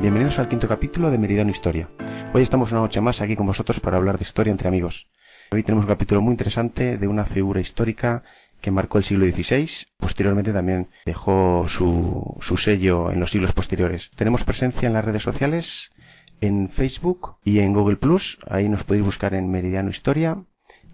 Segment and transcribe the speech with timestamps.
[0.00, 1.90] bienvenidos al quinto capítulo de Meridiano Historia.
[2.32, 5.08] Hoy estamos una noche más aquí con vosotros para hablar de historia entre amigos.
[5.52, 8.22] Hoy tenemos un capítulo muy interesante de una figura histórica
[8.62, 9.68] que marcó el siglo XVI,
[9.98, 14.10] posteriormente también dejó su, su sello en los siglos posteriores.
[14.16, 15.92] Tenemos presencia en las redes sociales,
[16.40, 20.42] en Facebook y en Google Plus, ahí nos podéis buscar en Meridiano Historia.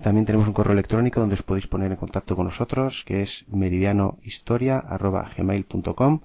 [0.03, 3.45] También tenemos un correo electrónico donde os podéis poner en contacto con nosotros, que es
[3.49, 6.21] meridianohistoria.gmail.com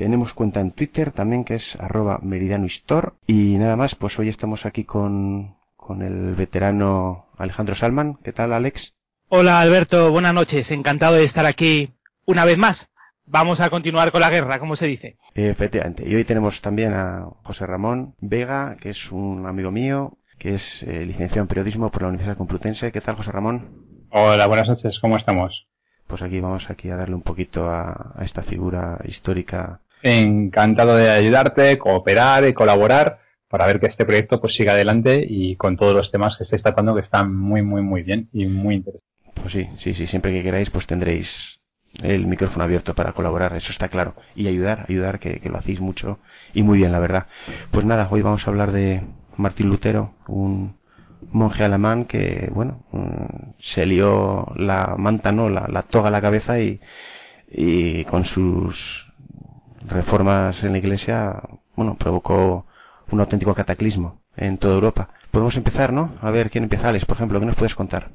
[0.00, 3.16] tenemos cuenta en Twitter también que es arroba meridianohistor.
[3.26, 8.14] Y nada más, pues hoy estamos aquí con, con el veterano Alejandro Salman.
[8.24, 8.94] ¿Qué tal, Alex?
[9.28, 10.10] Hola, Alberto.
[10.10, 10.70] Buenas noches.
[10.70, 11.92] Encantado de estar aquí
[12.24, 12.88] una vez más.
[13.26, 15.18] Vamos a continuar con la guerra, como se dice.
[15.34, 16.08] Efectivamente.
[16.08, 20.82] Y hoy tenemos también a José Ramón Vega, que es un amigo mío, que es
[20.82, 22.90] eh, licenciado en periodismo por la Universidad Complutense.
[22.90, 23.84] ¿Qué tal, José Ramón?
[24.08, 24.98] Hola, buenas noches.
[24.98, 25.66] ¿Cómo estamos?
[26.06, 31.10] Pues aquí vamos aquí a darle un poquito a, a esta figura histórica Encantado de
[31.10, 35.94] ayudarte, cooperar y colaborar para ver que este proyecto pues siga adelante y con todos
[35.94, 39.08] los temas que estáis tratando que están muy, muy, muy bien y muy interesantes.
[39.34, 41.60] Pues sí, sí, sí, siempre que queráis pues tendréis
[42.02, 44.14] el micrófono abierto para colaborar, eso está claro.
[44.34, 46.20] Y ayudar, ayudar, que, que lo hacéis mucho
[46.54, 47.26] y muy bien, la verdad.
[47.70, 49.02] Pues nada, hoy vamos a hablar de
[49.36, 50.76] Martín Lutero, un
[51.32, 55.48] monje alemán que, bueno, mm, se lió la manta, ¿no?
[55.48, 56.80] La, la toga a la cabeza y,
[57.50, 59.09] y con sus
[59.86, 61.42] reformas en la Iglesia,
[61.76, 62.66] bueno, provocó
[63.10, 65.10] un auténtico cataclismo en toda Europa.
[65.30, 66.14] Podemos empezar, ¿no?
[66.20, 68.10] A ver quién empieza, Alex, por ejemplo, ¿qué nos puedes contar?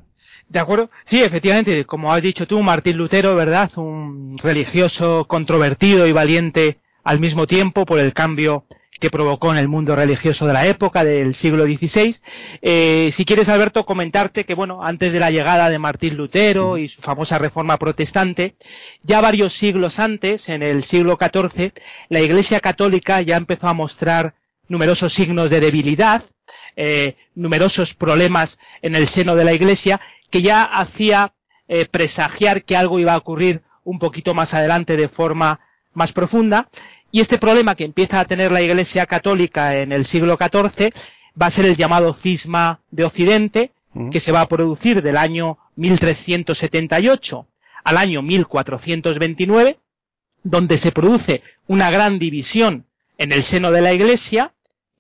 [0.48, 0.90] De acuerdo.
[1.06, 3.72] Sí, efectivamente, como has dicho tú, Martín Lutero, ¿verdad?
[3.78, 8.66] Un religioso controvertido y valiente al mismo tiempo por el cambio
[9.00, 12.16] que provocó en el mundo religioso de la época, del siglo XVI.
[12.62, 16.88] Eh, si quieres, Alberto, comentarte que, bueno, antes de la llegada de Martín Lutero y
[16.88, 18.56] su famosa reforma protestante,
[19.04, 21.74] ya varios siglos antes, en el siglo XIV,
[22.10, 24.36] la Iglesia Católica ya empezó a mostrar
[24.68, 26.24] numerosos signos de debilidad,
[26.76, 31.34] eh, numerosos problemas en el seno de la Iglesia, que ya hacía
[31.68, 35.60] eh, presagiar que algo iba a ocurrir un poquito más adelante de forma
[35.94, 36.70] más profunda
[37.16, 40.92] y este problema que empieza a tener la Iglesia Católica en el siglo XIV
[41.42, 44.10] va a ser el llamado cisma de Occidente, mm.
[44.10, 47.48] que se va a producir del año 1378
[47.86, 49.80] al año 1429,
[50.44, 52.86] donde se produce una gran división
[53.18, 54.52] en el seno de la Iglesia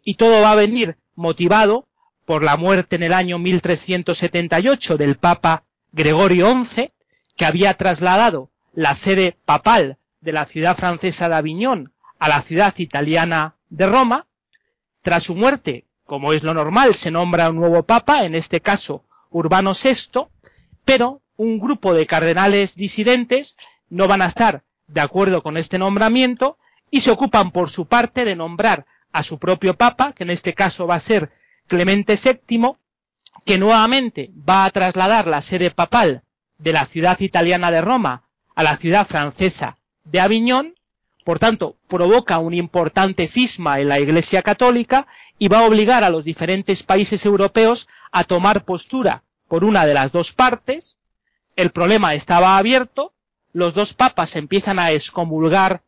[0.05, 1.85] y todo va a venir motivado
[2.23, 6.91] por la muerte en el año 1378 del Papa Gregorio XI,
[7.35, 12.73] que había trasladado la sede papal de la ciudad francesa de Aviñón a la ciudad
[12.77, 14.25] italiana de Roma.
[15.01, 19.03] Tras su muerte, como es lo normal, se nombra un nuevo papa, en este caso
[19.29, 20.27] Urbano VI,
[20.83, 23.57] pero un grupo de cardenales disidentes
[23.89, 26.57] no van a estar de acuerdo con este nombramiento
[26.91, 30.53] y se ocupan por su parte de nombrar a su propio papa, que en este
[30.53, 31.31] caso va a ser
[31.67, 32.73] Clemente VII,
[33.43, 36.23] que nuevamente va a trasladar la sede papal
[36.57, 38.23] de la ciudad italiana de Roma
[38.55, 40.74] a la ciudad francesa de Aviñón
[41.25, 45.07] por tanto, provoca un importante cisma en la Iglesia Católica
[45.39, 49.95] y va a obligar a los diferentes países europeos a tomar postura por una de
[49.95, 50.97] las dos partes.
[51.55, 53.11] El problema estaba abierto,
[53.53, 55.81] los dos papas empiezan a excomulgar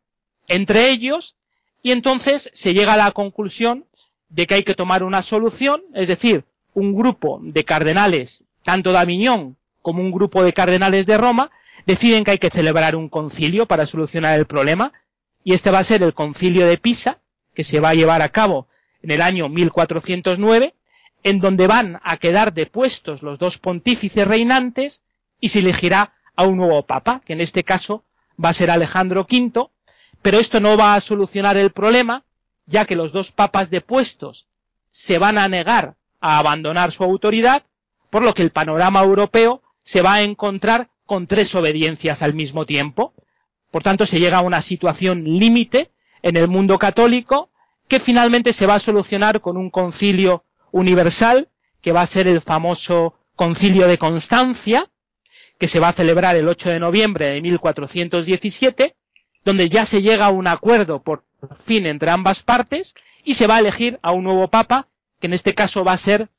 [0.47, 1.35] entre ellos
[1.83, 3.85] y entonces se llega a la conclusión
[4.29, 8.97] de que hay que tomar una solución, es decir, un grupo de cardenales, tanto de
[8.97, 11.51] Aviñón como un grupo de cardenales de Roma,
[11.85, 14.93] deciden que hay que celebrar un concilio para solucionar el problema
[15.47, 17.19] y este va a ser el concilio de Pisa,
[17.53, 18.67] que se va a llevar a cabo
[19.01, 20.75] en el año 1409,
[21.23, 25.03] en donde van a quedar depuestos los dos pontífices reinantes
[25.39, 28.03] y se elegirá a un nuevo papa, que en este caso
[28.43, 29.69] va a ser Alejandro V,
[30.21, 32.25] pero esto no va a solucionar el problema,
[32.65, 34.47] ya que los dos papas depuestos
[34.91, 37.63] se van a negar a abandonar su autoridad,
[38.09, 42.65] por lo que el panorama europeo se va a encontrar con tres obediencias al mismo
[42.65, 43.13] tiempo.
[43.77, 45.91] Por tanto, se llega a una situación límite
[46.23, 47.51] en el mundo católico
[47.87, 52.41] que finalmente se va a solucionar con un concilio universal que va a ser el
[52.41, 54.89] famoso concilio de Constancia,
[55.59, 58.95] que se va a celebrar el 8 de noviembre de 1417,
[59.45, 61.25] donde ya se llega a un acuerdo por
[61.63, 64.87] fin entre ambas partes y se va a elegir a un nuevo papa,
[65.19, 66.29] que en este caso va a ser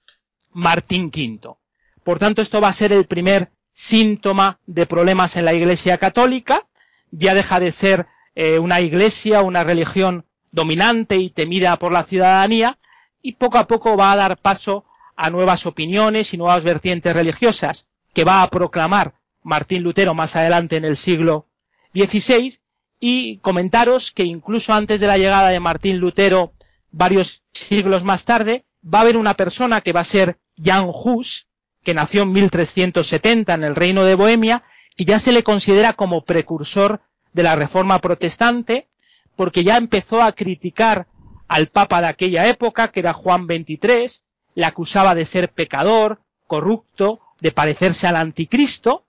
[0.51, 1.55] Martín V.
[2.03, 6.65] Por tanto, esto va a ser el primer síntoma de problemas en la Iglesia Católica,
[7.11, 12.79] ya deja de ser eh, una iglesia, una religión dominante y temida por la ciudadanía,
[13.23, 14.85] y poco a poco va a dar paso
[15.17, 20.77] a nuevas opiniones y nuevas vertientes religiosas que va a proclamar Martín Lutero más adelante
[20.77, 21.47] en el siglo
[21.95, 22.59] XVI
[23.01, 26.53] y comentaros que incluso antes de la llegada de Martín Lutero
[26.91, 31.49] varios siglos más tarde, va a haber una persona que va a ser Jan Hus,
[31.83, 34.65] que nació en 1370 en el reino de Bohemia,
[34.99, 37.01] y ya se le considera como precursor
[37.33, 38.89] de la reforma protestante,
[39.37, 41.07] porque ya empezó a criticar
[41.47, 44.25] al papa de aquella época, que era Juan XXIII,
[44.57, 49.05] le acusaba de ser pecador, corrupto, de parecerse al anticristo,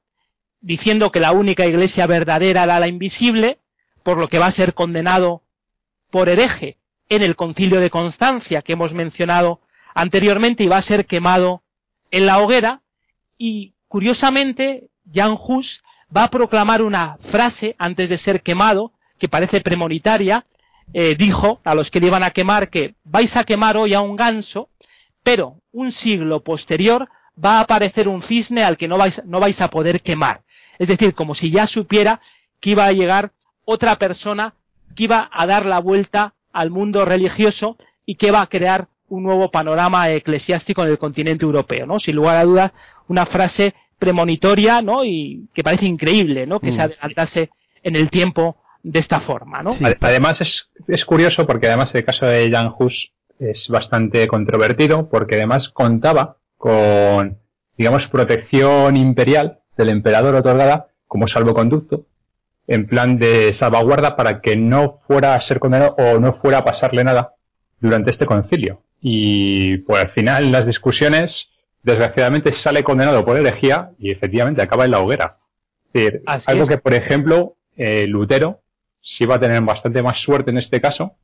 [0.61, 3.57] diciendo que la única iglesia verdadera era la invisible,
[4.03, 5.41] por lo que va a ser condenado
[6.11, 6.77] por hereje
[7.09, 9.59] en el concilio de Constancia que hemos mencionado
[9.95, 11.63] anteriormente y va a ser quemado
[12.11, 12.83] en la hoguera.
[13.39, 15.83] Y curiosamente Jan Hus
[16.15, 20.45] va a proclamar una frase antes de ser quemado que parece premonitaria
[20.93, 24.01] eh, dijo a los que le iban a quemar que vais a quemar hoy a
[24.01, 24.69] un ganso
[25.23, 27.09] pero un siglo posterior
[27.43, 30.41] va a aparecer un cisne al que no vais, no vais a poder quemar
[30.79, 32.21] es decir como si ya supiera
[32.59, 33.31] que iba a llegar
[33.65, 34.55] otra persona
[34.95, 39.23] que iba a dar la vuelta al mundo religioso y que va a crear un
[39.23, 41.99] nuevo panorama eclesiástico en el continente europeo, ¿no?
[41.99, 42.71] Sin lugar a dudas,
[43.07, 45.03] una frase premonitoria, ¿no?
[45.03, 46.59] Y que parece increíble, ¿no?
[46.59, 46.85] Que se mm.
[46.85, 47.49] adelantase
[47.83, 49.75] en el tiempo de esta forma, ¿no?
[49.99, 55.35] Además es, es, curioso porque además el caso de Jan Hus es bastante controvertido porque
[55.35, 57.37] además contaba con,
[57.77, 62.05] digamos, protección imperial del emperador otorgada como salvoconducto
[62.69, 66.63] en plan de salvaguarda para que no fuera a ser condenado o no fuera a
[66.65, 67.33] pasarle nada
[67.79, 68.83] durante este concilio.
[69.01, 71.48] Y pues al final las discusiones,
[71.83, 75.37] desgraciadamente sale condenado por herejía y efectivamente acaba en la hoguera.
[75.93, 78.61] Es decir, algo que, por ejemplo, eh, Lutero
[79.01, 81.15] sí va a tener bastante más suerte en este caso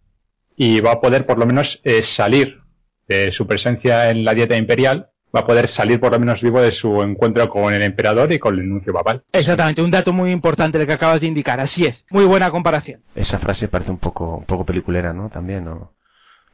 [0.56, 2.60] y va a poder por lo menos eh, salir
[3.08, 6.62] de su presencia en la dieta imperial va a poder salir por lo menos vivo
[6.62, 9.24] de su encuentro con el emperador y con el nuncio papal.
[9.34, 13.02] Exactamente, un dato muy importante el que acabas de indicar, así es, muy buena comparación.
[13.16, 15.30] Esa frase parece un poco, un poco peliculera, ¿no?
[15.30, 15.92] También, ¿no?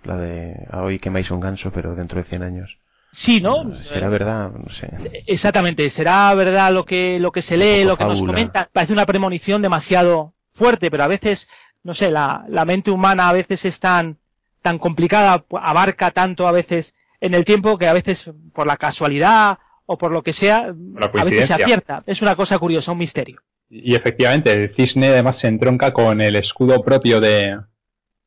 [0.04, 2.78] La de hoy quemáis un ganso, pero dentro de 100 años.
[3.12, 3.76] Sí, ¿no?
[3.76, 4.90] Será verdad, no sé.
[5.28, 8.70] Exactamente, será verdad lo que, lo que se lee, lo que nos comenta.
[8.72, 11.50] Parece una premonición demasiado fuerte, pero a veces,
[11.84, 14.18] no sé, la, la mente humana a veces es tan,
[14.62, 19.60] tan complicada, abarca tanto a veces en el tiempo que a veces por la casualidad
[19.86, 20.74] o por lo que sea,
[21.14, 22.04] a veces se acierta.
[22.06, 23.42] Es una cosa curiosa, un misterio.
[23.70, 27.60] Y efectivamente, el cisne además se entronca con el escudo propio de,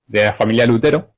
[0.06, 1.14] de la familia Lutero,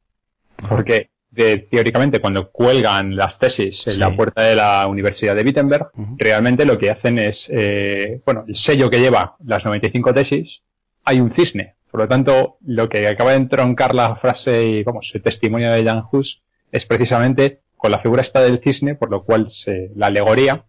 [0.68, 6.64] porque teóricamente cuando cuelgan las tesis en la puerta de la Universidad de Wittenberg, realmente
[6.64, 10.62] lo que hacen es, eh, bueno, el sello que lleva las 95 tesis,
[11.04, 11.74] hay un cisne.
[11.90, 15.84] Por lo tanto, lo que acaba de entroncar la frase y, vamos, el testimonio de
[15.84, 16.42] Jan Hus
[16.72, 20.64] es precisamente con la figura esta del cisne, por lo cual se, la alegoría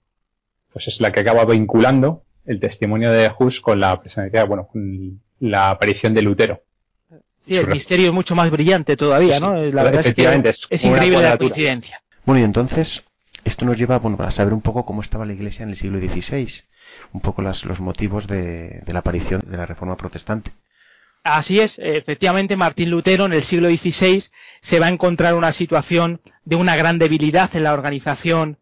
[0.78, 5.22] pues es la que acaba vinculando el testimonio de Hus con la presencia, bueno, con
[5.40, 6.62] la aparición de Lutero.
[7.48, 9.56] Sí, el misterio es mucho más brillante todavía, ¿no?
[9.56, 12.02] La verdad es que es, increíble la coincidencia.
[12.26, 13.04] Bueno, y entonces,
[13.46, 15.98] esto nos lleva bueno, a saber un poco cómo estaba la Iglesia en el siglo
[16.00, 16.64] XVI,
[17.14, 20.52] un poco las, los motivos de, de la aparición de la Reforma Protestante.
[21.24, 24.24] Así es, efectivamente Martín Lutero en el siglo XVI
[24.62, 28.60] se va a encontrar una situación de una gran debilidad en la organización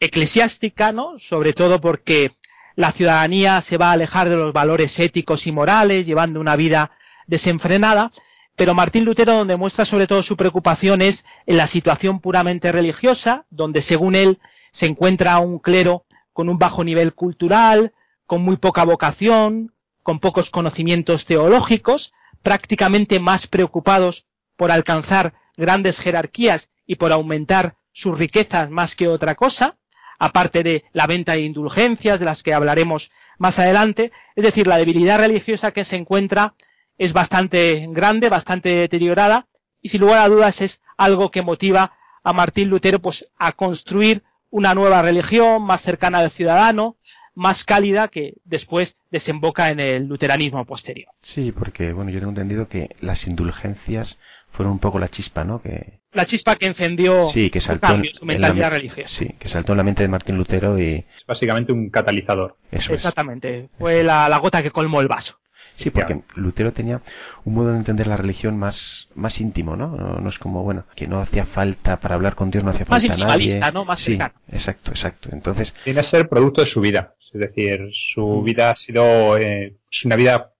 [0.00, 1.18] eclesiástica, ¿no?
[1.18, 2.30] Sobre todo porque
[2.76, 6.92] la ciudadanía se va a alejar de los valores éticos y morales, llevando una vida
[7.26, 8.12] desenfrenada,
[8.58, 13.46] pero Martín Lutero donde muestra sobre todo su preocupación es en la situación puramente religiosa,
[13.50, 14.40] donde según él
[14.72, 17.92] se encuentra un clero con un bajo nivel cultural,
[18.26, 19.72] con muy poca vocación,
[20.02, 22.12] con pocos conocimientos teológicos,
[22.42, 29.36] prácticamente más preocupados por alcanzar grandes jerarquías y por aumentar sus riquezas más que otra
[29.36, 29.76] cosa,
[30.18, 34.10] aparte de la venta de indulgencias, de las que hablaremos más adelante.
[34.34, 36.54] Es decir, la debilidad religiosa que se encuentra
[36.98, 39.46] es bastante grande, bastante deteriorada,
[39.80, 44.22] y sin lugar a dudas es algo que motiva a Martín Lutero pues, a construir
[44.50, 46.96] una nueva religión más cercana al ciudadano,
[47.34, 51.08] más cálida que después desemboca en el luteranismo posterior.
[51.20, 54.18] Sí, porque bueno, yo tengo entendido que las indulgencias
[54.50, 55.62] fueron un poco la chispa, ¿no?
[55.62, 59.08] Que la chispa que encendió sí, que saltó cambio, su mentalidad religiosa.
[59.08, 62.56] Sí, que saltó en la mente de Martín Lutero y es básicamente un catalizador.
[62.72, 65.38] Eso Exactamente, fue la, la, gota que colmó el vaso.
[65.78, 67.00] Sí, porque Lutero tenía
[67.44, 69.96] un modo de entender la religión más, más íntimo, ¿no?
[69.96, 70.28] ¿no?
[70.28, 73.28] es como, bueno, que no hacía falta, para hablar con Dios no hacía falta más
[73.28, 73.60] nadie.
[73.72, 73.84] ¿no?
[73.84, 74.18] Más sí,
[74.50, 75.28] exacto, exacto.
[75.30, 75.72] Entonces...
[75.84, 77.14] Tiene que ser producto de su vida.
[77.20, 78.44] Es decir, su mm.
[78.44, 80.52] vida ha sido, eh, es una vida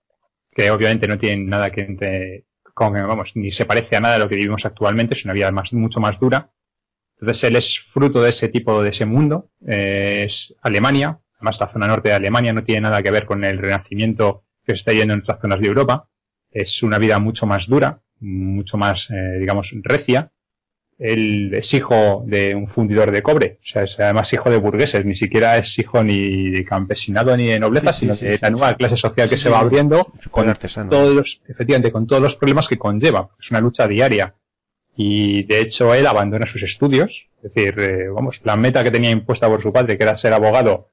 [0.53, 4.29] que obviamente no tiene nada que, con, vamos, ni se parece a nada de lo
[4.29, 6.53] que vivimos actualmente, es una vida más, mucho más dura.
[7.21, 11.73] Entonces él es fruto de ese tipo, de ese mundo, eh, es Alemania, además la
[11.73, 14.93] zona norte de Alemania no tiene nada que ver con el renacimiento que se está
[14.93, 16.09] yendo en otras zonas de Europa.
[16.51, 20.31] Es una vida mucho más dura, mucho más, eh, digamos, recia.
[20.99, 25.05] Él es hijo de un fundidor de cobre, o sea, es además hijo de burgueses,
[25.05, 28.97] ni siquiera es hijo ni de campesinado ni de nobleza, sino de la nueva clase
[28.97, 30.53] social que se va abriendo con
[30.91, 33.31] todos los, efectivamente, con todos los problemas que conlleva.
[33.41, 34.35] Es una lucha diaria.
[34.97, 39.11] Y de hecho él abandona sus estudios, es decir, eh, vamos, la meta que tenía
[39.11, 40.91] impuesta por su padre, que era ser abogado,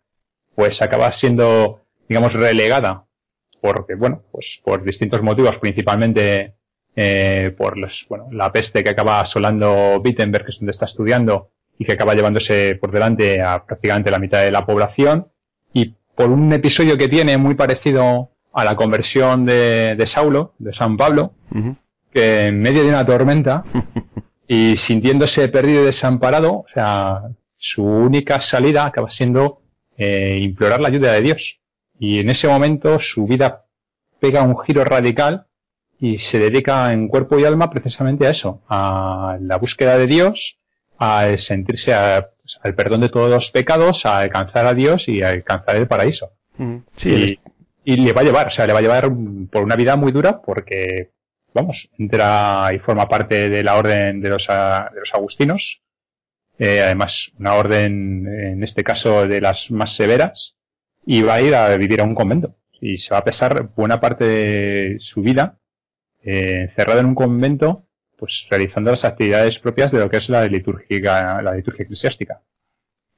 [0.53, 3.05] pues acaba siendo, digamos, relegada
[3.73, 6.53] porque, bueno, pues por distintos motivos, principalmente
[6.95, 11.49] eh, por los, bueno, la peste que acaba asolando Wittenberg, que es donde está estudiando,
[11.77, 15.27] y que acaba llevándose por delante a prácticamente la mitad de la población,
[15.73, 20.73] y por un episodio que tiene muy parecido a la conversión de, de Saulo, de
[20.73, 21.33] San Pablo,
[22.13, 23.65] que en medio de una tormenta,
[24.47, 27.23] y sintiéndose perdido y desamparado, o sea,
[27.57, 29.61] su única salida acaba siendo
[29.97, 31.57] eh, implorar la ayuda de Dios.
[31.99, 33.65] Y en ese momento su vida
[34.19, 35.47] pega un giro radical
[35.99, 40.57] y se dedica en cuerpo y alma precisamente a eso, a la búsqueda de Dios,
[40.97, 41.93] a sentirse
[42.41, 45.87] pues, al perdón de todos los pecados, a alcanzar a Dios y a alcanzar el
[45.87, 46.31] paraíso.
[46.57, 47.39] Mm, sí,
[47.83, 49.09] y, le va a llevar, o sea, le va a llevar
[49.51, 51.11] por una vida muy dura porque,
[51.53, 55.81] vamos, entra y forma parte de la orden de los, de los agustinos,
[56.57, 60.55] eh, además una orden en este caso de las más severas,
[61.05, 62.55] y va a ir a vivir a un convento.
[62.81, 65.59] Y se va a pasar buena parte de su vida
[66.23, 67.85] eh, encerrado en un convento,
[68.17, 72.41] pues realizando las actividades propias de lo que es la liturgia, la liturgia eclesiástica.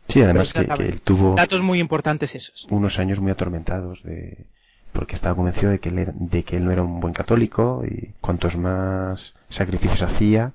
[0.09, 2.67] Sí, además que, él tuvo datos muy importantes esos.
[2.69, 4.45] Unos años muy atormentados de
[4.93, 8.13] porque estaba convencido de que él, de que él no era un buen católico y
[8.19, 10.53] cuantos más sacrificios hacía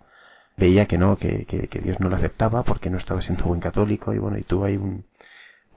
[0.57, 3.61] veía que no, que, que, que Dios no lo aceptaba porque no estaba siendo buen
[3.61, 5.05] católico y bueno, y tuvo ahí un,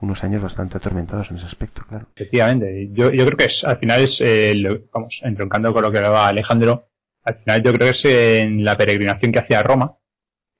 [0.00, 2.06] unos años bastante atormentados en ese aspecto, claro.
[2.14, 4.54] Efectivamente, yo, yo creo que es, al final es, eh,
[4.92, 6.88] vamos, entroncando con lo que hablaba Alejandro,
[7.24, 8.04] al final yo creo que es
[8.44, 9.96] en la peregrinación que hacía a Roma,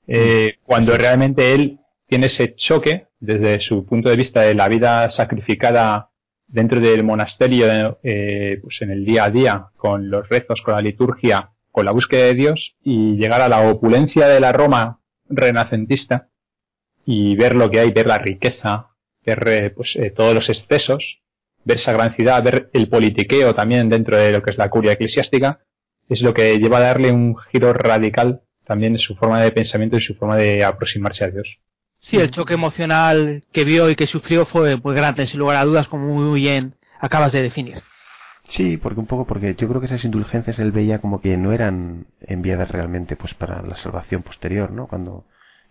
[0.07, 5.09] eh, cuando realmente él tiene ese choque desde su punto de vista de la vida
[5.09, 6.09] sacrificada
[6.47, 10.81] dentro del monasterio, eh, pues en el día a día, con los rezos, con la
[10.81, 16.29] liturgia, con la búsqueda de Dios, y llegar a la opulencia de la Roma renacentista
[17.05, 18.87] y ver lo que hay, ver la riqueza,
[19.27, 21.19] ver eh, pues, eh, todos los excesos,
[21.65, 24.93] ver esa gran ciudad, ver el politiqueo también dentro de lo que es la curia
[24.93, 25.59] eclesiástica,
[26.07, 29.97] es lo que lleva a darle un giro radical también en su forma de pensamiento
[29.97, 31.59] y su forma de aproximarse a Dios.
[31.99, 35.65] Sí, el choque emocional que vio y que sufrió fue muy grande, sin lugar a
[35.65, 37.83] dudas, como muy bien acabas de definir.
[38.47, 41.51] Sí, porque un poco, porque yo creo que esas indulgencias él veía como que no
[41.51, 44.87] eran enviadas realmente pues para la salvación posterior, ¿no?
[44.87, 45.25] Cuando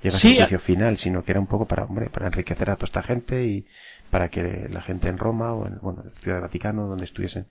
[0.06, 2.86] llega sí, servicio final, sino que era un poco para, hombre, para enriquecer a toda
[2.86, 3.66] esta gente y
[4.10, 7.46] para que la gente en Roma o en, bueno, Ciudad del Vaticano, donde estuviesen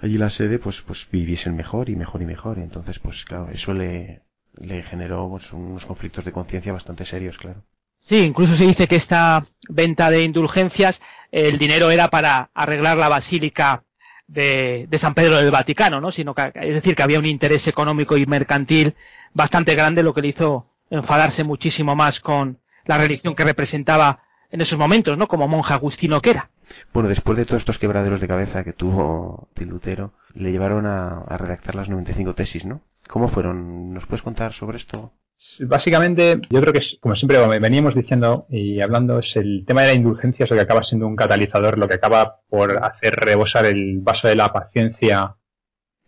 [0.00, 2.58] allí la sede, pues, pues viviesen mejor y mejor y mejor.
[2.58, 4.22] Y entonces, pues claro, eso le,
[4.58, 7.62] le generó pues, unos conflictos de conciencia bastante serios, claro.
[8.06, 11.00] Sí, incluso se dice que esta venta de indulgencias,
[11.32, 13.84] el dinero era para arreglar la basílica
[14.26, 16.12] de, de San Pedro del Vaticano, ¿no?
[16.12, 18.94] Sino que, es decir, que había un interés económico y mercantil
[19.32, 20.66] bastante grande, lo que le hizo
[20.96, 24.20] enfadarse muchísimo más con la religión que representaba
[24.50, 25.26] en esos momentos, ¿no?
[25.26, 26.50] Como monje agustino que era.
[26.92, 31.36] Bueno, después de todos estos quebraderos de cabeza que tuvo Lutero, le llevaron a, a
[31.36, 32.82] redactar las 95 tesis, ¿no?
[33.08, 33.92] ¿Cómo fueron?
[33.92, 35.12] ¿Nos puedes contar sobre esto?
[35.60, 39.88] Básicamente, yo creo que es, como siempre veníamos diciendo y hablando, es el tema de
[39.88, 43.66] la indulgencia, es lo que acaba siendo un catalizador, lo que acaba por hacer rebosar
[43.66, 45.36] el vaso de la paciencia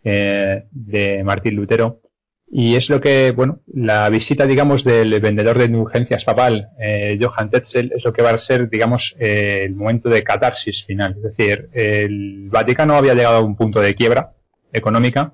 [0.03, 2.01] eh, de Martín Lutero
[2.49, 7.49] y es lo que, bueno, la visita, digamos, del vendedor de indulgencias papal, eh, Johann
[7.49, 11.15] Tetzel, es lo que va a ser, digamos, eh, el momento de catarsis final.
[11.17, 14.33] Es decir, el Vaticano había llegado a un punto de quiebra
[14.71, 15.33] económica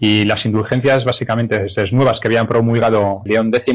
[0.00, 3.74] y las indulgencias, básicamente, estas nuevas que habían promulgado León X,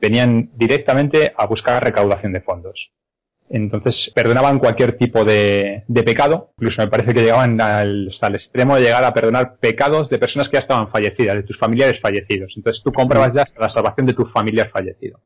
[0.00, 2.90] venían directamente a buscar recaudación de fondos.
[3.50, 8.34] Entonces perdonaban cualquier tipo de, de pecado, incluso me parece que llegaban al, hasta el
[8.34, 12.00] extremo de llegar a perdonar pecados de personas que ya estaban fallecidas, de tus familiares
[12.00, 12.52] fallecidos.
[12.56, 15.20] Entonces tú comprabas ya hasta la salvación de tu familiar fallecido.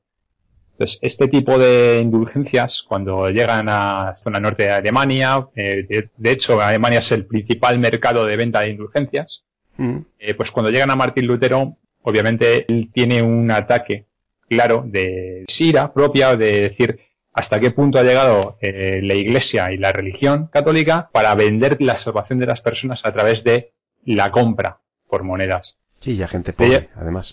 [0.72, 6.60] Entonces, este tipo de indulgencias, cuando llegan a zona norte de Alemania, eh, de, hecho,
[6.60, 9.44] Alemania es el principal mercado de venta de indulgencias,
[9.76, 9.98] mm.
[10.18, 14.06] eh, pues cuando llegan a Martín Lutero, obviamente él tiene un ataque
[14.48, 16.98] claro de sira propia, de decir,
[17.32, 21.96] hasta qué punto ha llegado eh, la Iglesia y la religión católica para vender la
[21.96, 23.72] salvación de las personas a través de
[24.04, 25.76] la compra por monedas.
[26.00, 27.30] Sí, ya gente pobre, además.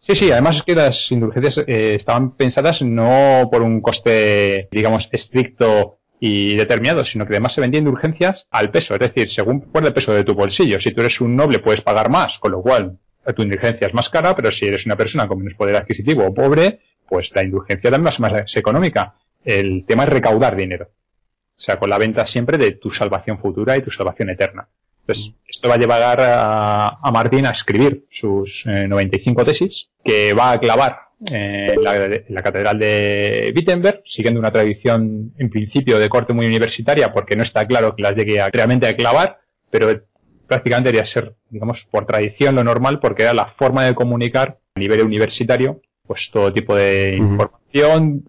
[0.00, 5.08] Sí, sí, además es que las indulgencias eh, estaban pensadas no por un coste, digamos,
[5.12, 9.86] estricto y determinado, sino que además se vendían indulgencias al peso, es decir, según por
[9.86, 10.80] el peso de tu bolsillo.
[10.80, 12.98] Si tú eres un noble puedes pagar más, con lo cual
[13.36, 16.34] tu indulgencia es más cara, pero si eres una persona con menos poder adquisitivo o
[16.34, 19.14] pobre, pues la indulgencia también es más económica.
[19.48, 20.90] El tema es recaudar dinero.
[21.56, 24.68] O sea, con la venta siempre de tu salvación futura y tu salvación eterna.
[25.00, 30.52] Entonces, esto va a llevar a, Martín a escribir sus 95 eh, tesis, que va
[30.52, 36.44] a clavar en la, catedral de Wittenberg, siguiendo una tradición en principio de corte muy
[36.44, 39.38] universitaria, porque no está claro que las llegue a, realmente a clavar,
[39.70, 40.02] pero
[40.46, 44.78] prácticamente debería ser, digamos, por tradición lo normal, porque era la forma de comunicar a
[44.78, 47.57] nivel universitario, pues todo tipo de información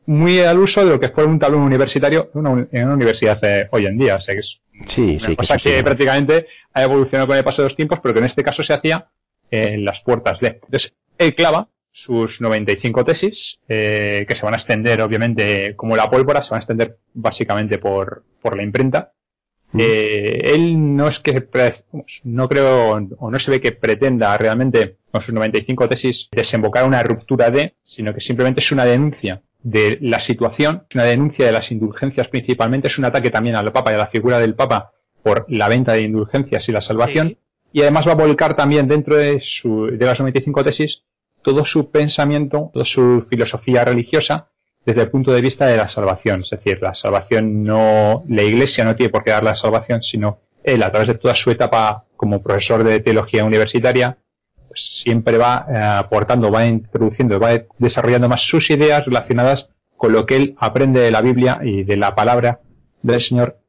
[0.05, 3.39] muy al uso de lo que fue un tablón universitario en una, universidad
[3.71, 4.15] hoy en día.
[4.15, 7.69] O sea, que es Sí, sí, cosa que, prácticamente ha evolucionado con el paso de
[7.69, 9.07] los tiempos, pero que en este caso se hacía
[9.51, 10.59] en las puertas de.
[10.63, 16.09] Entonces, él clava sus 95 tesis, eh, que se van a extender, obviamente, como la
[16.09, 19.11] pólvora, se van a extender básicamente por, por la imprenta.
[19.77, 21.47] Eh, él no es que,
[22.23, 27.03] no creo, o no se ve que pretenda realmente con sus 95 tesis desembocar una
[27.03, 31.51] ruptura de, sino que simplemente es una denuncia de la situación, es una denuncia de
[31.51, 34.91] las indulgencias principalmente, es un ataque también al Papa y a la figura del Papa
[35.21, 37.37] por la venta de indulgencias y la salvación,
[37.71, 41.03] y además va a volcar también dentro de, su, de las 95 tesis
[41.41, 44.49] todo su pensamiento, toda su filosofía religiosa
[44.89, 46.41] desde el punto de vista de la salvación.
[46.41, 50.39] Es decir, la salvación no, la iglesia no tiene por qué dar la salvación, sino
[50.63, 54.17] él a través de toda su etapa como profesor de teología universitaria,
[54.67, 60.25] pues siempre va eh, aportando, va introduciendo, va desarrollando más sus ideas relacionadas con lo
[60.25, 62.61] que él aprende de la Biblia y de la palabra
[63.03, 63.59] del Señor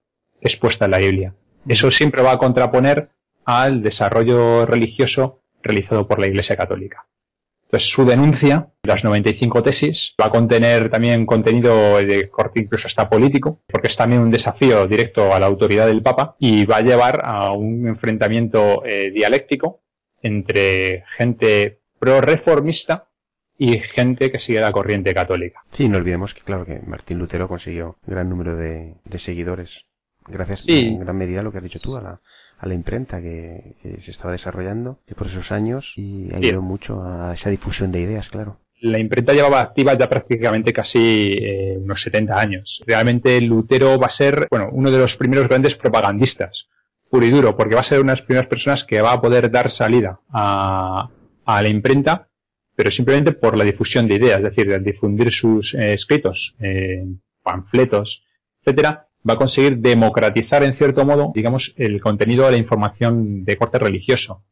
[0.41, 1.35] expuesta en la Biblia.
[1.69, 3.11] Eso siempre va a contraponer
[3.45, 7.10] al desarrollo religioso realizado por la Iglesia Católica.
[7.71, 13.09] Entonces, su denuncia, las 95 tesis, va a contener también contenido de corte incluso hasta
[13.09, 16.81] político, porque es también un desafío directo a la autoridad del Papa y va a
[16.81, 19.83] llevar a un enfrentamiento eh, dialéctico
[20.21, 23.07] entre gente pro-reformista
[23.57, 25.63] y gente que sigue la corriente católica.
[25.71, 29.87] Sí, no olvidemos que, claro, que Martín Lutero consiguió un gran número de, seguidores,
[30.27, 32.21] gracias en gran medida a lo que has dicho tú, a la,
[32.61, 37.49] a la imprenta que, se estaba desarrollando por esos años y ayudó mucho a esa
[37.49, 38.59] difusión de ideas, claro.
[38.83, 42.83] La imprenta llevaba activa ya prácticamente casi eh, unos 70 años.
[42.87, 46.67] Realmente Lutero va a ser, bueno, uno de los primeros grandes propagandistas
[47.11, 49.21] puro y duro, porque va a ser una de las primeras personas que va a
[49.21, 51.11] poder dar salida a,
[51.47, 52.29] la imprenta,
[52.77, 57.05] pero simplemente por la difusión de ideas, es decir, difundir sus eh, escritos, eh,
[57.43, 58.23] panfletos,
[58.61, 63.57] etcétera, va a conseguir democratizar en cierto modo, digamos, el contenido de la información de
[63.57, 64.43] corte religioso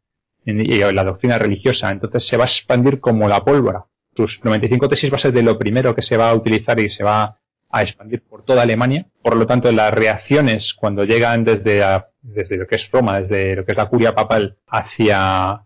[0.45, 0.53] y
[0.93, 1.91] la doctrina religiosa.
[1.91, 3.87] Entonces se va a expandir como la pólvora.
[4.17, 6.91] Sus 95 tesis va a ser de lo primero que se va a utilizar y
[6.91, 7.39] se va
[7.71, 9.07] a expandir por toda Alemania.
[9.23, 11.83] Por lo tanto, las reacciones cuando llegan desde,
[12.23, 15.65] desde lo que es Roma, desde lo que es la curia papal hacia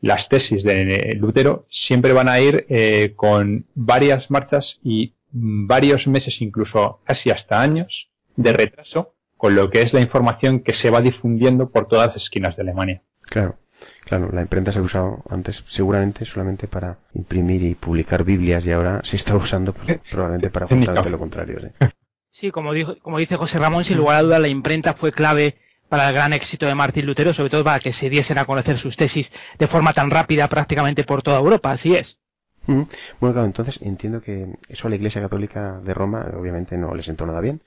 [0.00, 6.40] las tesis de Lutero, siempre van a ir eh, con varias marchas y varios meses,
[6.40, 11.00] incluso casi hasta años, de retraso con lo que es la información que se va
[11.00, 13.02] difundiendo por todas las esquinas de Alemania.
[13.22, 13.56] Claro.
[14.04, 18.72] Claro, la imprenta se ha usado antes seguramente solamente para imprimir y publicar Biblias y
[18.72, 19.74] ahora se está usando
[20.10, 21.58] probablemente para justamente lo contrario.
[22.30, 22.50] ¿sí?
[22.50, 25.56] como, dijo, como dice José Ramón, sin lugar a duda la imprenta fue clave
[25.88, 28.78] para el gran éxito de Martín Lutero, sobre todo para que se diesen a conocer
[28.78, 32.18] sus tesis de forma tan rápida prácticamente por toda Europa, así es.
[32.66, 32.88] Bueno,
[33.20, 37.24] claro, entonces entiendo que eso a la Iglesia Católica de Roma obviamente no les sentó
[37.24, 37.62] nada bien.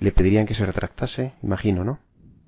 [0.00, 2.00] Le pedirían que se retractase, imagino, ¿no?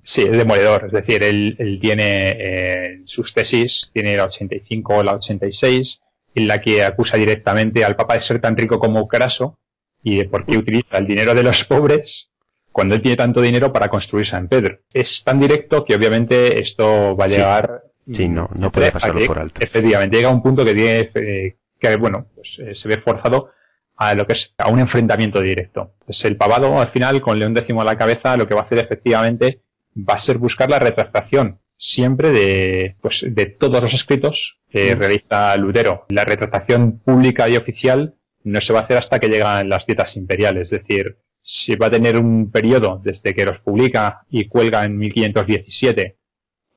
[0.03, 0.85] Sí, es demoledor.
[0.85, 6.01] Es decir, él, tiene eh, sus tesis, tiene la 85 o la 86,
[6.35, 9.57] en la que acusa directamente al Papa de ser tan rico como Craso
[10.03, 12.29] y de por qué utiliza el dinero de los pobres
[12.71, 14.79] cuando él tiene tanto dinero para construir San Pedro.
[14.93, 17.83] Es tan directo que obviamente esto va a llegar...
[18.11, 19.61] Sí, no, no puede pasarlo por alto.
[19.61, 23.51] Efectivamente, llega a un punto que tiene eh, que, bueno, pues eh, se ve forzado
[23.99, 25.91] a lo que es a un enfrentamiento directo.
[25.99, 28.63] Entonces el pavado al final con León X a la cabeza lo que va a
[28.63, 29.61] hacer efectivamente
[29.97, 35.55] va a ser buscar la retractación siempre de, pues, de todos los escritos que realiza
[35.57, 36.05] Lutero.
[36.09, 40.15] La retractación pública y oficial no se va a hacer hasta que llegan las dietas
[40.15, 44.85] imperiales, es decir, si va a tener un periodo desde que los publica y cuelga
[44.85, 46.15] en 1517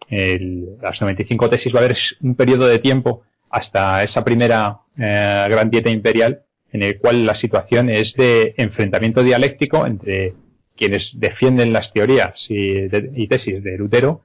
[0.08, 5.46] el, las 95 tesis, va a haber un periodo de tiempo hasta esa primera eh,
[5.48, 10.35] gran dieta imperial en el cual la situación es de enfrentamiento dialéctico entre
[10.76, 14.22] quienes defienden las teorías y, tesis de Lutero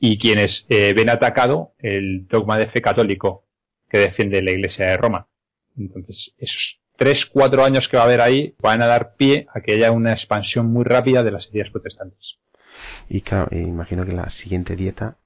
[0.00, 3.44] y quienes eh, ven atacado el dogma de fe católico
[3.88, 5.26] que defiende la Iglesia de Roma.
[5.76, 9.60] Entonces, esos tres, cuatro años que va a haber ahí van a dar pie a
[9.60, 12.36] que haya una expansión muy rápida de las ideas protestantes.
[13.08, 15.16] Y claro, imagino que la siguiente dieta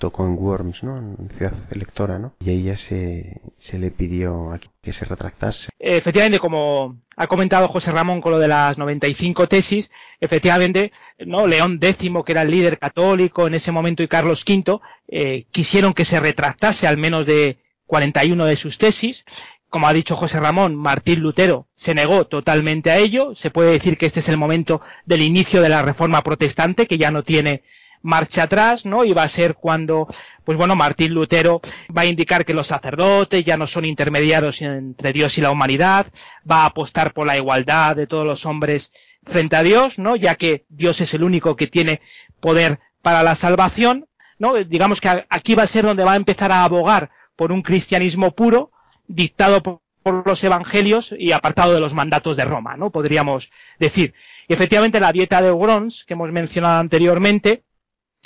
[0.00, 0.98] tocó en Worms, ¿no?
[0.98, 2.32] En Ciudad Electora, ¿no?
[2.40, 5.68] Y ahí ya se, se le pidió que se retractase.
[5.78, 11.46] Efectivamente, como ha comentado José Ramón con lo de las 95 tesis, efectivamente, ¿no?
[11.46, 15.92] León X, que era el líder católico en ese momento, y Carlos V, eh, quisieron
[15.92, 19.24] que se retractase al menos de 41 de sus tesis.
[19.68, 23.34] Como ha dicho José Ramón, Martín Lutero se negó totalmente a ello.
[23.36, 26.98] Se puede decir que este es el momento del inicio de la reforma protestante, que
[26.98, 27.62] ya no tiene
[28.02, 29.04] marcha atrás, ¿no?
[29.04, 30.06] Y va a ser cuando,
[30.44, 31.60] pues bueno, Martín Lutero
[31.96, 36.06] va a indicar que los sacerdotes ya no son intermediarios entre Dios y la humanidad,
[36.50, 38.92] va a apostar por la igualdad de todos los hombres
[39.24, 40.16] frente a Dios, ¿no?
[40.16, 42.00] Ya que Dios es el único que tiene
[42.40, 44.06] poder para la salvación,
[44.38, 44.54] ¿no?
[44.64, 48.32] Digamos que aquí va a ser donde va a empezar a abogar por un cristianismo
[48.32, 48.70] puro,
[49.06, 49.80] dictado por,
[50.24, 52.90] los evangelios y apartado de los mandatos de Roma, ¿no?
[52.90, 54.14] Podríamos decir.
[54.48, 57.64] Y efectivamente la dieta de Worms, que hemos mencionado anteriormente,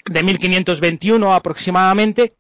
[0.05, 2.31] de 1521 aproximadamente.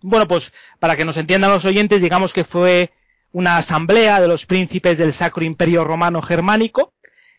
[0.00, 2.90] Bueno, pues para que nos entiendan los oyentes, digamos que fue
[3.32, 6.92] una asamblea de los príncipes del Sacro Imperio Romano Germánico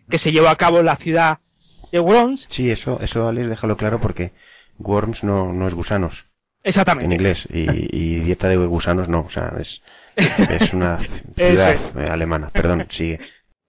[0.09, 1.39] que se llevó a cabo en la ciudad
[1.91, 2.47] de Worms.
[2.49, 4.33] Sí, eso, eso Alex, déjalo claro porque
[4.79, 6.25] Worms no, no es gusanos.
[6.63, 7.05] Exactamente.
[7.05, 7.47] En inglés.
[7.49, 9.21] Y, dieta de gusanos no.
[9.21, 9.83] O sea, es,
[10.15, 10.99] es una
[11.35, 11.77] ciudad
[12.09, 12.49] alemana.
[12.51, 13.19] Perdón, sigue.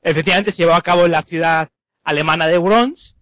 [0.03, 1.70] Efectivamente, se llevó a cabo en la ciudad
[2.05, 3.16] alemana de Worms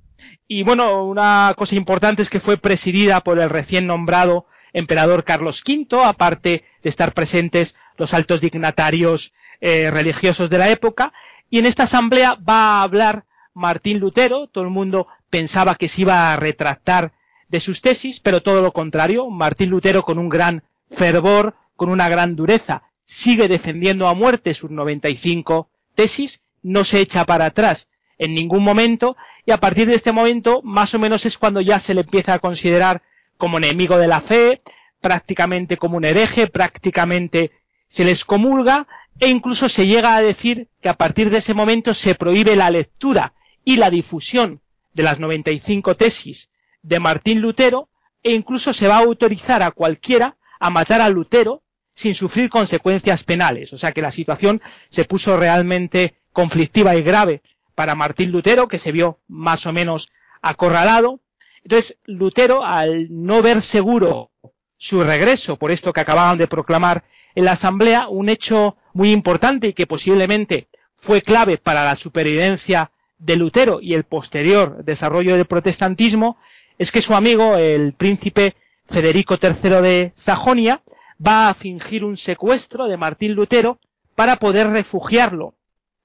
[0.48, 5.62] y bueno, una cosa importante es que fue presidida por el recién nombrado emperador Carlos
[5.66, 11.12] V, aparte de estar presentes los altos dignatarios eh, religiosos de la época.
[11.50, 13.24] Y en esta asamblea va a hablar
[13.54, 14.46] Martín Lutero.
[14.46, 17.12] Todo el mundo pensaba que se iba a retractar
[17.48, 19.28] de sus tesis, pero todo lo contrario.
[19.30, 24.70] Martín Lutero con un gran fervor, con una gran dureza, sigue defendiendo a muerte sus
[24.70, 27.88] 95 tesis, no se echa para atrás
[28.22, 31.80] en ningún momento y a partir de este momento más o menos es cuando ya
[31.80, 33.02] se le empieza a considerar
[33.36, 34.62] como enemigo de la fe,
[35.00, 37.50] prácticamente como un hereje, prácticamente
[37.88, 38.86] se les comulga
[39.18, 42.70] e incluso se llega a decir que a partir de ese momento se prohíbe la
[42.70, 44.60] lectura y la difusión
[44.94, 46.48] de las 95 tesis
[46.82, 47.88] de Martín Lutero
[48.22, 53.24] e incluso se va a autorizar a cualquiera a matar a Lutero sin sufrir consecuencias
[53.24, 53.72] penales.
[53.72, 57.42] O sea que la situación se puso realmente conflictiva y grave
[57.74, 61.20] para Martín Lutero, que se vio más o menos acorralado.
[61.62, 64.30] Entonces, Lutero, al no ver seguro
[64.76, 67.04] su regreso, por esto que acababan de proclamar
[67.34, 72.90] en la Asamblea, un hecho muy importante y que posiblemente fue clave para la supervivencia
[73.18, 76.36] de Lutero y el posterior desarrollo del protestantismo,
[76.78, 78.56] es que su amigo, el príncipe
[78.88, 80.82] Federico III de Sajonia,
[81.24, 83.78] va a fingir un secuestro de Martín Lutero
[84.14, 85.54] para poder refugiarlo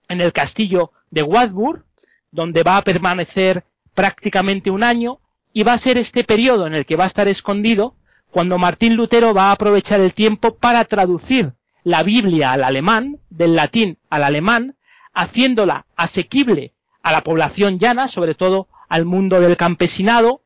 [0.08, 1.84] en el castillo de Wartburg,
[2.32, 5.20] donde va a permanecer prácticamente un año
[5.54, 7.96] y va a ser este periodo en el que va a estar escondido
[8.32, 13.56] cuando Martín Lutero va a aprovechar el tiempo para traducir la Biblia al alemán, del
[13.56, 14.76] latín al alemán,
[15.13, 20.41] haciéndola asequible a la población llana, sobre todo al mundo del campesinado,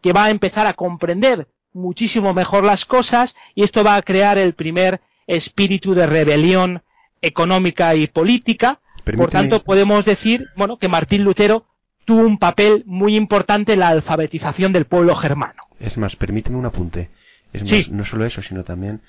[0.00, 4.38] que va a empezar a comprender muchísimo mejor las cosas y esto va a crear
[4.38, 6.82] el primer espíritu de rebelión
[7.20, 8.80] económica y política
[9.14, 11.66] por tanto, podemos decir, bueno, que Martín Lutero
[12.04, 15.62] tuvo un papel muy importante en la alfabetización del pueblo germano.
[15.78, 17.10] Es más, permíteme un apunte.
[17.52, 19.00] Es más, no solo eso, sino también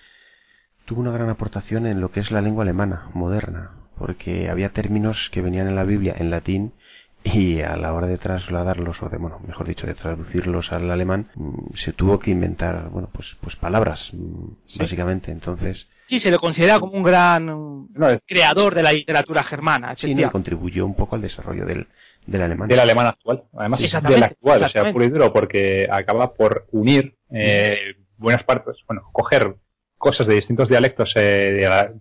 [0.85, 5.29] tuvo una gran aportación en lo que es la lengua alemana moderna, porque había términos
[5.29, 6.73] que venían en la Biblia en latín
[7.23, 11.27] y a la hora de trasladarlos o de bueno mejor dicho de traducirlos al alemán
[11.35, 16.39] mm, se tuvo que inventar bueno pues pues palabras mm, básicamente entonces Sí, se lo
[16.39, 17.87] considera como un gran
[18.25, 19.93] creador de la literatura germana.
[19.95, 21.87] Sí, no, contribuyó un poco al desarrollo del,
[22.25, 22.69] del alemán.
[22.69, 27.17] Del alemán actual, además del actual, o sea, puro y duro, porque acaba por unir
[27.31, 29.55] eh, buenas partes, bueno, coger
[29.97, 31.91] cosas de distintos dialectos eh, de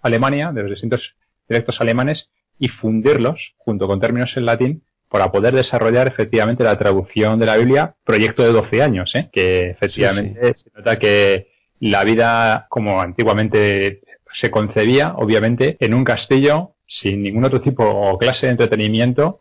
[0.00, 1.14] Alemania, de los distintos
[1.48, 7.38] dialectos alemanes, y fundirlos junto con términos en latín para poder desarrollar efectivamente la traducción
[7.38, 9.28] de la Biblia, proyecto de 12 años, ¿eh?
[9.30, 11.51] que efectivamente se nota que
[11.82, 18.18] la vida como antiguamente se concebía, obviamente, en un castillo sin ningún otro tipo o
[18.18, 19.40] clase de entretenimiento,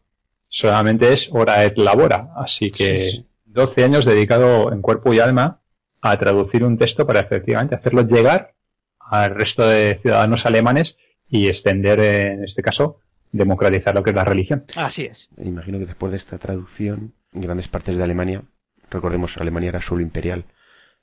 [0.49, 2.29] solamente es hora et labora.
[2.35, 5.59] Así que 12 años dedicado en cuerpo y alma
[6.01, 8.53] a traducir un texto para efectivamente hacerlo llegar
[8.99, 10.97] al resto de ciudadanos alemanes
[11.29, 13.01] y extender, en este caso,
[13.31, 14.65] democratizar lo que es la religión.
[14.75, 15.29] Así es.
[15.37, 18.41] Imagino que después de esta traducción, en grandes partes de Alemania,
[18.89, 20.45] recordemos, Alemania era solo imperial,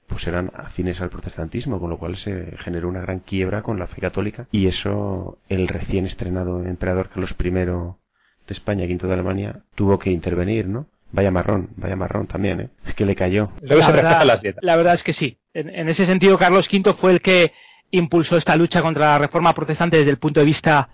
[0.09, 3.87] pues eran afines al protestantismo, con lo cual se generó una gran quiebra con la
[3.87, 9.61] fe católica y eso el recién estrenado emperador Carlos I de España, quinto de Alemania,
[9.75, 10.87] tuvo que intervenir, ¿no?
[11.13, 12.69] Vaya marrón, vaya marrón también, ¿eh?
[12.85, 13.51] Es que le cayó.
[13.61, 15.39] La verdad, la verdad es que sí.
[15.55, 17.53] en, ese sentido, Carlos V fue el que
[17.91, 20.89] impulsó esta lucha contra la reforma protestante desde el punto de vista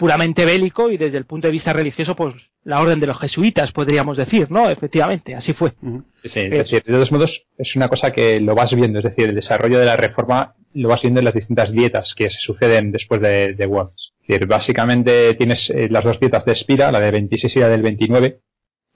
[0.00, 2.34] puramente bélico y desde el punto de vista religioso, pues
[2.64, 4.70] la orden de los jesuitas, podríamos decir, ¿no?
[4.70, 5.74] Efectivamente, así fue.
[6.14, 9.04] Sí, sí, es decir, de todos modos, es una cosa que lo vas viendo, es
[9.04, 12.38] decir, el desarrollo de la reforma lo vas viendo en las distintas dietas que se
[12.40, 14.14] suceden después de, de Worms.
[14.22, 17.68] Es decir, básicamente tienes eh, las dos dietas de Espira, la de 26 y la
[17.68, 18.40] del 29,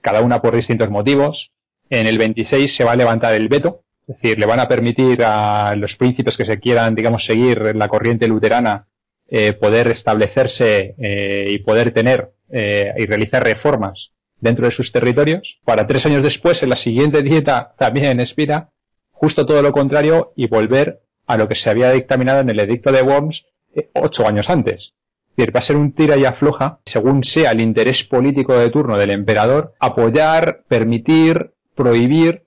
[0.01, 1.51] cada una por distintos motivos.
[1.91, 5.23] En el 26 se va a levantar el veto, es decir, le van a permitir
[5.23, 8.87] a los príncipes que se quieran, digamos, seguir la corriente luterana
[9.27, 15.59] eh, poder establecerse eh, y poder tener eh, y realizar reformas dentro de sus territorios,
[15.65, 18.69] para tres años después, en la siguiente dieta también expira,
[19.11, 22.91] justo todo lo contrario y volver a lo que se había dictaminado en el edicto
[22.91, 23.45] de Worms
[23.93, 24.93] ocho años antes.
[25.31, 28.69] Es decir, va a ser un tira y afloja, según sea el interés político de
[28.69, 32.44] turno del emperador, apoyar, permitir, prohibir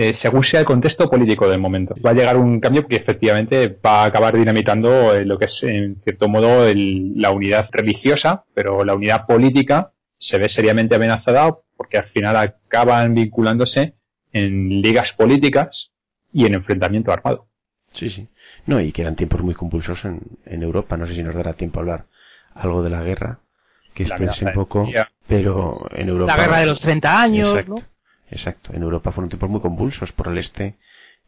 [0.00, 1.96] eh, según sea el contexto político del momento.
[2.06, 5.60] Va a llegar un cambio que efectivamente va a acabar dinamitando eh, lo que es,
[5.64, 11.98] en cierto modo, la unidad religiosa, pero la unidad política se ve seriamente amenazada porque
[11.98, 13.96] al final acaban vinculándose
[14.32, 15.90] en ligas políticas
[16.32, 17.48] y en enfrentamiento armado.
[17.92, 18.28] Sí, sí.
[18.66, 20.96] No, y que eran tiempos muy compulsos en, Europa.
[20.96, 22.06] No sé si nos dará tiempo a hablar
[22.54, 23.40] algo de la guerra,
[23.94, 24.88] que esto es un poco,
[25.26, 26.36] pero en Europa.
[26.36, 27.78] La guerra de los 30 años, ¿no?
[28.30, 28.72] Exacto.
[28.74, 30.12] En Europa fueron tiempos muy convulsos.
[30.12, 30.76] Por el este,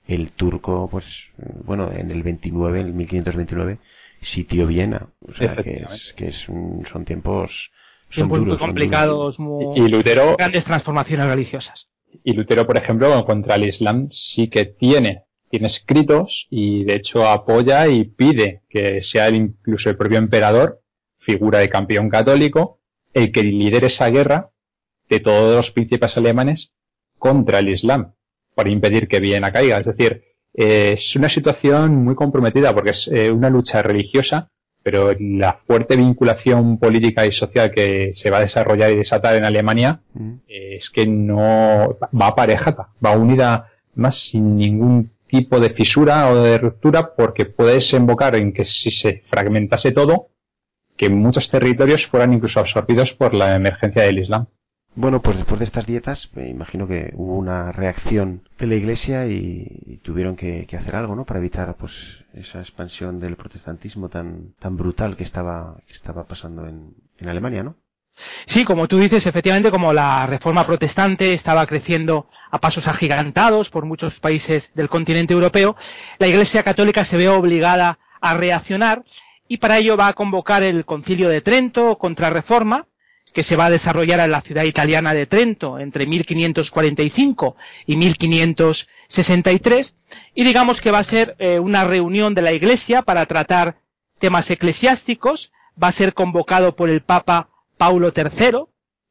[0.07, 1.31] el turco, pues,
[1.65, 3.79] bueno, en el 29, en el 1529,
[4.21, 5.09] sitió Viena.
[5.27, 7.71] O sea, que, es, que es son tiempos,
[8.09, 11.89] son duros, muy complicados, muy y Lutero, grandes transformaciones religiosas.
[12.25, 17.27] Y Lutero, por ejemplo, contra el Islam sí que tiene, tiene escritos y de hecho
[17.27, 20.81] apoya y pide que sea incluso el propio emperador,
[21.19, 22.81] figura de campeón católico,
[23.15, 24.51] el que lidere esa guerra
[25.09, 26.73] de todos los príncipes alemanes
[27.21, 28.15] contra el Islam
[28.57, 29.79] para impedir que Viena caiga.
[29.79, 34.51] Es decir, eh, es una situación muy comprometida porque es eh, una lucha religiosa,
[34.83, 39.45] pero la fuerte vinculación política y social que se va a desarrollar y desatar en
[39.45, 40.33] Alemania mm.
[40.49, 46.43] eh, es que no va aparejada, va unida más sin ningún tipo de fisura o
[46.43, 50.29] de ruptura porque puede desembocar en que si se fragmentase todo,
[50.97, 54.47] que muchos territorios fueran incluso absorbidos por la emergencia del Islam.
[54.97, 59.27] Bueno, pues después de estas dietas, me imagino que hubo una reacción de la Iglesia
[59.27, 61.25] y, tuvieron que, hacer algo, ¿no?
[61.25, 66.67] Para evitar, pues, esa expansión del protestantismo tan, tan brutal que estaba, que estaba pasando
[66.67, 67.77] en, en Alemania, ¿no?
[68.47, 73.87] Sí, como tú dices, efectivamente, como la reforma protestante estaba creciendo a pasos agigantados por
[73.87, 75.77] muchos países del continente europeo,
[76.19, 79.03] la Iglesia Católica se ve obligada a reaccionar
[79.49, 82.87] y para ello va a convocar el Concilio de Trento contra reforma,
[83.33, 89.95] que se va a desarrollar en la ciudad italiana de Trento entre 1545 y 1563
[90.35, 93.79] y digamos que va a ser eh, una reunión de la Iglesia para tratar
[94.19, 98.65] temas eclesiásticos, va a ser convocado por el Papa Paulo III,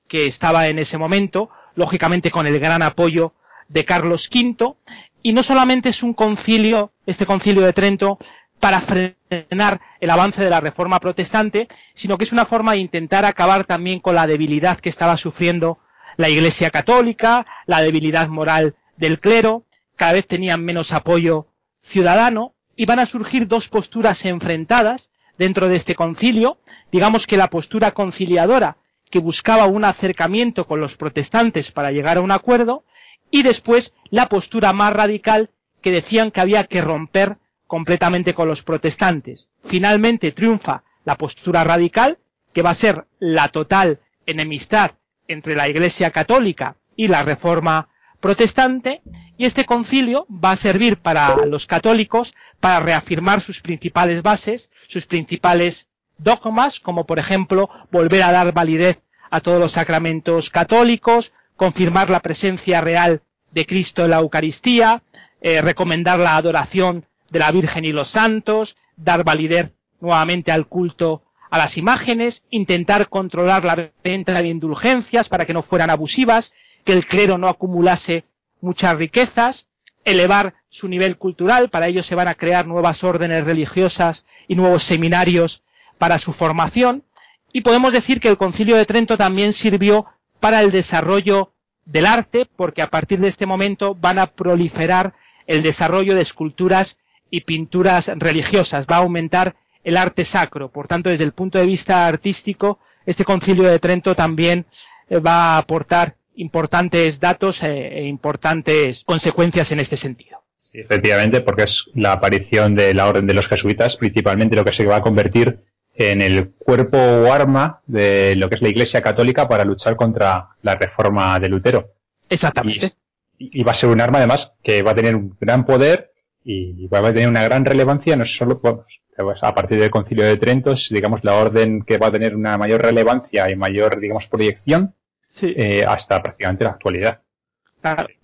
[0.08, 3.34] que estaba en ese momento, lógicamente con el gran apoyo
[3.68, 4.76] de Carlos V,
[5.22, 8.20] y no solamente es un concilio, este concilio de Trento,
[8.60, 13.26] para frenar el avance de la reforma protestante, sino que es una forma de intentar
[13.26, 15.80] acabar también con la debilidad que estaba sufriendo
[16.18, 19.64] la Iglesia católica, la debilidad moral del clero,
[19.96, 21.48] cada vez tenían menos apoyo
[21.82, 26.60] ciudadano, y van a surgir dos posturas enfrentadas dentro de este concilio,
[26.92, 28.78] digamos que la postura conciliadora
[29.10, 32.84] que buscaba un acercamiento con los protestantes para llegar a un acuerdo,
[33.32, 35.50] y después la postura más radical
[35.82, 37.38] que decían que había que romper
[37.70, 39.52] completamente con los protestantes.
[39.64, 42.18] Finalmente triunfa la postura radical,
[42.52, 44.94] que va a ser la total enemistad
[45.28, 49.04] entre la Iglesia católica y la Reforma protestante,
[49.38, 55.06] y este concilio va a servir para los católicos para reafirmar sus principales bases, sus
[55.06, 58.98] principales dogmas, como por ejemplo volver a dar validez
[59.30, 65.04] a todos los sacramentos católicos, confirmar la presencia real de Cristo en la Eucaristía,
[65.40, 71.24] eh, recomendar la adoración de la Virgen y los santos, dar validez nuevamente al culto
[71.50, 76.94] a las imágenes, intentar controlar la venta de indulgencias para que no fueran abusivas, que
[76.94, 78.26] el clero no acumulase
[78.62, 79.68] muchas riquezas,
[80.06, 84.84] elevar su nivel cultural, para ello se van a crear nuevas órdenes religiosas y nuevos
[84.84, 85.64] seminarios
[85.98, 87.04] para su formación,
[87.52, 90.06] y podemos decir que el concilio de Trento también sirvió
[90.40, 91.52] para el desarrollo
[91.86, 95.14] del arte, porque a partir de este momento van a proliferar
[95.48, 96.98] el desarrollo de esculturas
[97.30, 100.70] y pinturas religiosas, va a aumentar el arte sacro.
[100.70, 104.66] Por tanto, desde el punto de vista artístico, este concilio de Trento también
[105.10, 110.40] eh, va a aportar importantes datos eh, e importantes consecuencias en este sentido.
[110.72, 114.86] efectivamente, porque es la aparición de la Orden de los Jesuitas, principalmente lo que se
[114.86, 115.60] va a convertir
[115.96, 120.50] en el cuerpo o arma de lo que es la Iglesia Católica para luchar contra
[120.62, 121.92] la reforma de Lutero.
[122.30, 122.94] Exactamente.
[123.38, 126.09] Y, va a ser un arma además que va a tener un gran poder
[126.44, 129.00] y va a tener una gran relevancia, no solo pues,
[129.42, 132.58] a partir del Concilio de Trento, es, digamos, la orden que va a tener una
[132.58, 134.96] mayor relevancia y mayor, digamos, proyección
[135.42, 137.22] eh, hasta prácticamente la actualidad.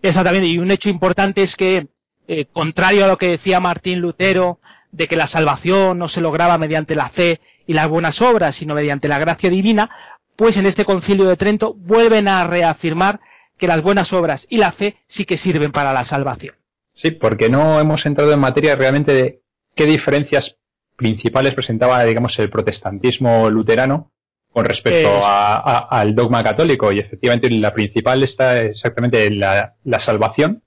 [0.01, 1.87] exactamente, y un hecho importante es que,
[2.27, 4.59] eh, contrario a lo que decía Martín Lutero,
[4.91, 8.75] de que la salvación no se lograba mediante la fe y las buenas obras, sino
[8.75, 9.89] mediante la gracia divina,
[10.35, 13.19] pues en este concilio de Trento vuelven a reafirmar
[13.57, 16.55] que las buenas obras y la fe sí que sirven para la salvación.
[16.95, 19.41] Sí, porque no hemos entrado en materia realmente de
[19.75, 20.55] qué diferencias
[20.95, 24.11] principales presentaba, digamos, el protestantismo luterano
[24.51, 26.91] con respecto al dogma católico.
[26.93, 30.63] Y efectivamente la principal está exactamente la, la salvación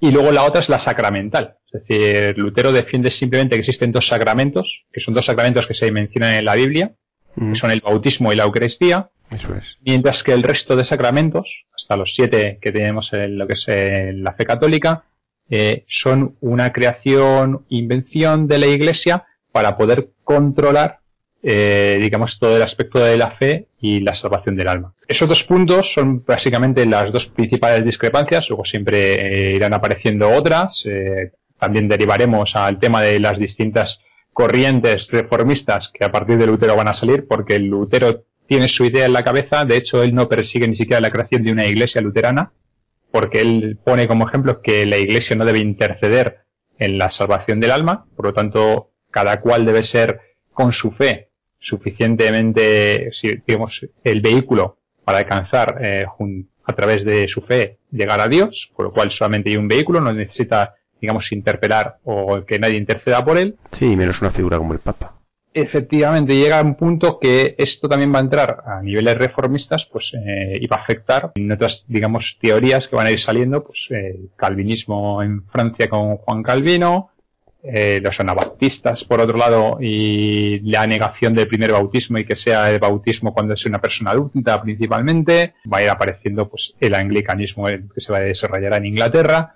[0.00, 1.56] y luego la otra es la sacramental.
[1.72, 5.92] Es decir, Lutero defiende simplemente que existen dos sacramentos, que son dos sacramentos que se
[5.92, 6.92] mencionan en la Biblia,
[7.36, 7.54] que mm.
[7.54, 9.10] son el bautismo y la Eucaristía.
[9.30, 9.78] Eso es.
[9.82, 13.66] Mientras que el resto de sacramentos, hasta los siete que tenemos en lo que es
[13.68, 15.04] la fe católica,
[15.50, 21.00] eh, son una creación, invención de la Iglesia para poder controlar
[21.40, 24.94] eh, digamos, todo el aspecto de la fe y la salvación del alma.
[25.06, 30.82] Esos dos puntos son básicamente las dos principales discrepancias, luego siempre eh, irán apareciendo otras.
[30.84, 34.00] Eh, también derivaremos al tema de las distintas
[34.32, 39.06] corrientes reformistas que a partir de Lutero van a salir, porque Lutero tiene su idea
[39.06, 42.00] en la cabeza, de hecho él no persigue ni siquiera la creación de una iglesia
[42.00, 42.50] luterana,
[43.10, 46.38] porque él pone como ejemplo que la iglesia no debe interceder
[46.78, 50.20] en la salvación del alma, por lo tanto cada cual debe ser
[50.52, 53.10] con su fe suficientemente,
[53.46, 56.04] digamos, el vehículo para alcanzar eh,
[56.64, 60.00] a través de su fe llegar a Dios, por lo cual solamente hay un vehículo,
[60.00, 63.56] no necesita, digamos, interpelar o que nadie interceda por él.
[63.72, 65.17] Sí, menos una figura como el Papa.
[65.54, 70.58] Efectivamente, llega un punto que esto también va a entrar a niveles reformistas, pues, eh,
[70.60, 74.30] y va a afectar en otras, digamos, teorías que van a ir saliendo, pues, el
[74.36, 77.10] calvinismo en Francia con Juan Calvino,
[77.62, 82.70] eh, los anabaptistas, por otro lado, y la negación del primer bautismo y que sea
[82.70, 87.66] el bautismo cuando es una persona adulta principalmente, va a ir apareciendo pues el anglicanismo
[87.66, 89.54] que se va a desarrollar en Inglaterra,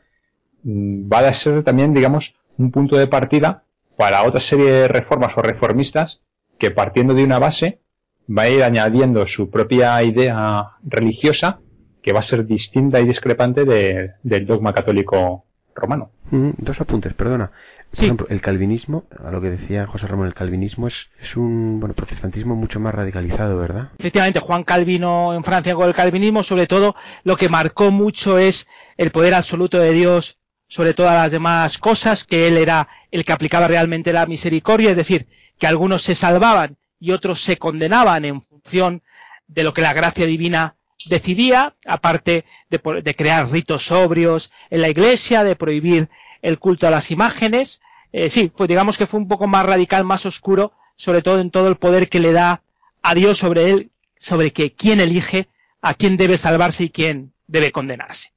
[0.65, 3.63] mm, va a ser también, digamos, un punto de partida
[3.97, 6.21] para otra serie de reformas o reformistas
[6.59, 7.81] que partiendo de una base
[8.29, 11.61] va a ir añadiendo su propia idea religiosa
[12.03, 16.11] que va a ser distinta y discrepante del dogma católico romano.
[16.31, 17.51] Mm, dos apuntes, perdona.
[17.95, 21.79] Por ejemplo, el calvinismo, a lo que decía José Ramón, el calvinismo es, es un
[21.79, 23.91] bueno, protestantismo mucho más radicalizado, ¿verdad?
[23.99, 28.67] Efectivamente, Juan Calvino en Francia con el calvinismo, sobre todo, lo que marcó mucho es
[28.97, 30.39] el poder absoluto de Dios
[30.73, 34.97] sobre todas las demás cosas, que él era el que aplicaba realmente la misericordia, es
[34.97, 35.27] decir,
[35.59, 39.03] que algunos se salvaban y otros se condenaban en función
[39.47, 45.45] de lo que la gracia divina decidía, aparte de, crear ritos sobrios en la iglesia,
[45.45, 46.09] de prohibir
[46.41, 47.83] el culto a las imágenes.
[48.11, 51.51] Eh, sí, pues digamos que fue un poco más radical, más oscuro, sobre todo en
[51.51, 52.63] todo el poder que le da
[53.03, 55.49] a Dios sobre él, sobre que quién elige
[55.83, 58.33] a quién debe salvarse y quién debe condenarse.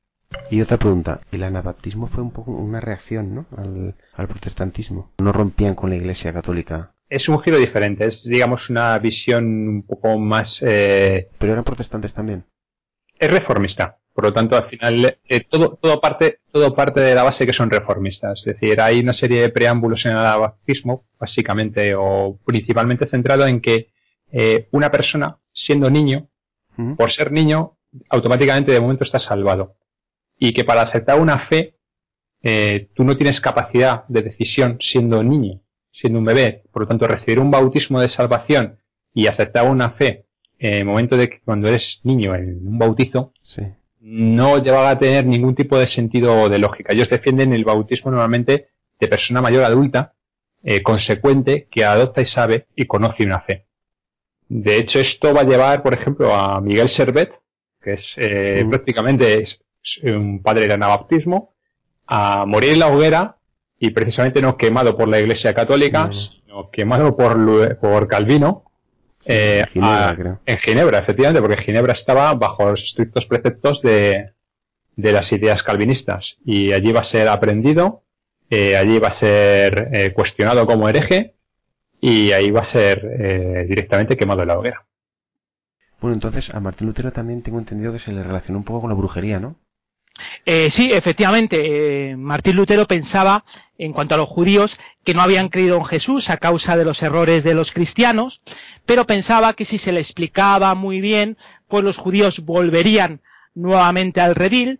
[0.50, 3.46] Y otra pregunta, el anabaptismo fue un poco una reacción ¿no?
[3.58, 5.12] al, protestantismo.
[5.20, 6.92] No rompían con la Iglesia católica.
[7.10, 10.62] Es un giro diferente, es digamos una visión un poco más...
[10.62, 11.30] Eh...
[11.38, 12.46] Pero eran protestantes también.
[13.18, 13.98] Es reformista.
[14.14, 17.52] Por lo tanto, al final, eh, todo, todo, parte, todo parte de la base que
[17.52, 18.40] son reformistas.
[18.40, 23.60] Es decir, hay una serie de preámbulos en el anabaptismo, básicamente o principalmente centrado en
[23.60, 23.90] que
[24.32, 26.30] eh, una persona, siendo niño,
[26.98, 27.78] por ser niño,
[28.10, 29.76] automáticamente de momento está salvado.
[30.38, 31.76] Y que para aceptar una fe,
[32.44, 35.62] eh, tú no tienes capacidad de decisión siendo niño,
[35.92, 36.64] siendo un bebé.
[36.72, 38.80] Por lo tanto, recibir un bautismo de salvación
[39.14, 40.26] y aceptar una fe
[40.60, 43.64] en el momento de que cuando eres niño en un bautizo, sí
[44.08, 46.94] no llevaba a tener ningún tipo de sentido de lógica.
[46.94, 48.70] Ellos defienden el bautismo normalmente
[49.00, 50.14] de persona mayor adulta,
[50.64, 53.66] eh, consecuente, que adopta y sabe y conoce una fe.
[54.48, 57.34] De hecho, esto va a llevar, por ejemplo, a Miguel Servet,
[57.82, 58.70] que es eh, mm.
[58.70, 59.44] prácticamente
[60.04, 61.54] un padre del anabaptismo,
[62.08, 63.38] a morir en la hoguera
[63.80, 66.14] y precisamente no quemado por la Iglesia Católica, mm.
[66.14, 68.66] sino quemado por, por Calvino,
[69.26, 69.64] eh,
[70.46, 74.34] en Ginebra, efectivamente, porque Ginebra estaba bajo los estrictos preceptos de,
[74.96, 78.04] de las ideas calvinistas y allí va a ser aprendido,
[78.52, 81.34] eh, allí va a ser eh, cuestionado como hereje
[82.00, 84.86] y ahí va a ser directamente quemado en la hoguera.
[86.00, 88.92] Bueno, entonces a Martín Lutero también tengo entendido que se le relacionó un poco con
[88.92, 89.56] la brujería, ¿no?
[90.46, 93.44] Eh, sí, efectivamente, eh, Martín Lutero pensaba,
[93.78, 97.02] en cuanto a los judíos, que no habían creído en Jesús a causa de los
[97.04, 98.42] errores de los cristianos,
[98.86, 101.38] pero pensaba que si se le explicaba muy bien,
[101.68, 103.22] pues los judíos volverían
[103.54, 104.80] nuevamente al redil.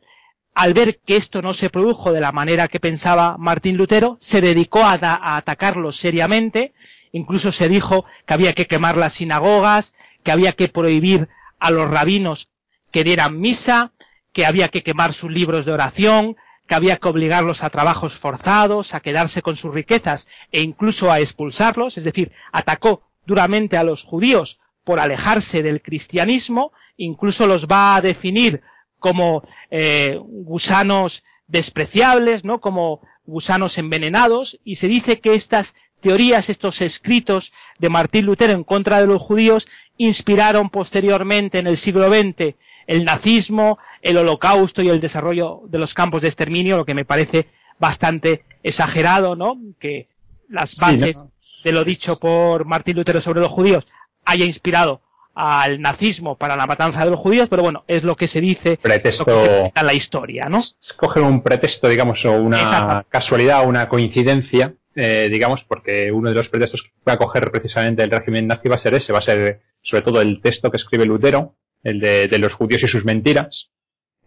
[0.54, 4.40] Al ver que esto no se produjo de la manera que pensaba Martín Lutero, se
[4.40, 6.74] dedicó a, a atacarlos seriamente.
[7.12, 11.28] Incluso se dijo que había que quemar las sinagogas, que había que prohibir
[11.60, 12.52] a los rabinos
[12.92, 13.92] que dieran misa,
[14.36, 16.36] que había que quemar sus libros de oración,
[16.68, 21.22] que había que obligarlos a trabajos forzados, a quedarse con sus riquezas e incluso a
[21.22, 27.96] expulsarlos, es decir, atacó duramente a los judíos por alejarse del cristianismo, incluso los va
[27.96, 28.62] a definir
[29.00, 32.60] como eh, gusanos despreciables, ¿no?
[32.60, 38.66] Como gusanos envenenados, y se dice que estas teorías, estos escritos de Martín Lutero en
[38.66, 39.66] contra de los judíos,
[39.96, 42.56] inspiraron posteriormente en el siglo XX
[42.88, 47.06] el nazismo, el holocausto y el desarrollo de los campos de exterminio, lo que me
[47.06, 47.48] parece
[47.80, 49.58] bastante exagerado, ¿no?
[49.80, 50.08] Que
[50.50, 51.24] las bases
[51.64, 53.86] de lo dicho por Martín Lutero sobre los judíos
[54.26, 55.02] haya inspirado
[55.34, 58.78] al nazismo para la matanza de los judíos, pero bueno, es lo que se dice
[58.78, 60.60] pretexto, en la historia, ¿no?
[60.60, 66.48] Escoger un pretexto, digamos, o una casualidad, una coincidencia, eh, digamos, porque uno de los
[66.48, 69.24] pretextos que va a coger precisamente el régimen nazi va a ser ese, va a
[69.24, 71.56] ser sobre todo el texto que escribe Lutero,
[71.86, 73.70] el de, los judíos y sus mentiras.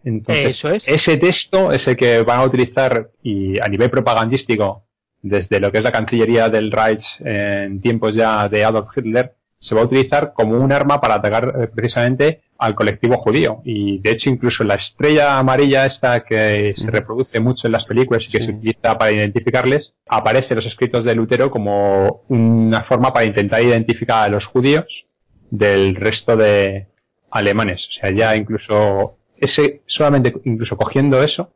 [0.03, 4.85] Entonces, ese texto es el que van a utilizar y a nivel propagandístico
[5.21, 9.75] desde lo que es la Cancillería del Reich en tiempos ya de Adolf Hitler se
[9.75, 13.61] va a utilizar como un arma para atacar eh, precisamente al colectivo judío.
[13.65, 18.25] Y de hecho incluso la estrella amarilla esta que se reproduce mucho en las películas
[18.27, 23.11] y que se utiliza para identificarles, aparece en los escritos de Lutero como una forma
[23.11, 25.05] para intentar identificar a los judíos
[25.51, 26.87] del resto de
[27.31, 27.87] alemanes.
[27.89, 31.53] O sea, ya incluso ese, solamente incluso cogiendo eso,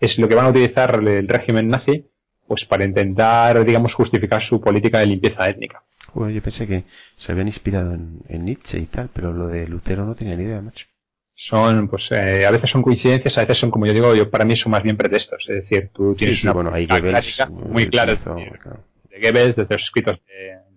[0.00, 2.06] es lo que van a utilizar el régimen nazi,
[2.46, 5.82] pues para intentar, digamos, justificar su política de limpieza étnica.
[6.14, 6.84] Bueno, yo pensé que
[7.16, 10.60] se habían inspirado en, Nietzsche y tal, pero lo de Lutero no tenía ni idea,
[10.60, 10.86] macho.
[11.34, 14.44] Son, pues, eh, a veces son coincidencias, a veces son, como yo digo, yo para
[14.44, 15.46] mí son más bien pretextos.
[15.48, 16.86] Es decir, tú tienes una bueno, hay
[17.48, 18.18] muy clara de,
[19.22, 20.20] Goebbels, desde los escritos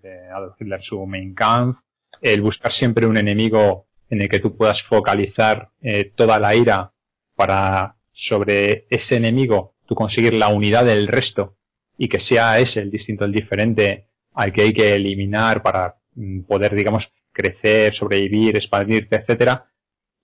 [0.01, 1.79] de, Adolf Hitler, su Mein Kampf,
[2.21, 6.91] el buscar siempre un enemigo en el que tú puedas focalizar eh, toda la ira
[7.36, 11.57] para sobre ese enemigo tú conseguir la unidad del resto
[11.97, 16.41] y que sea ese el distinto, el diferente al que hay que eliminar para mm,
[16.41, 19.66] poder, digamos, crecer, sobrevivir, expandirte, etcétera,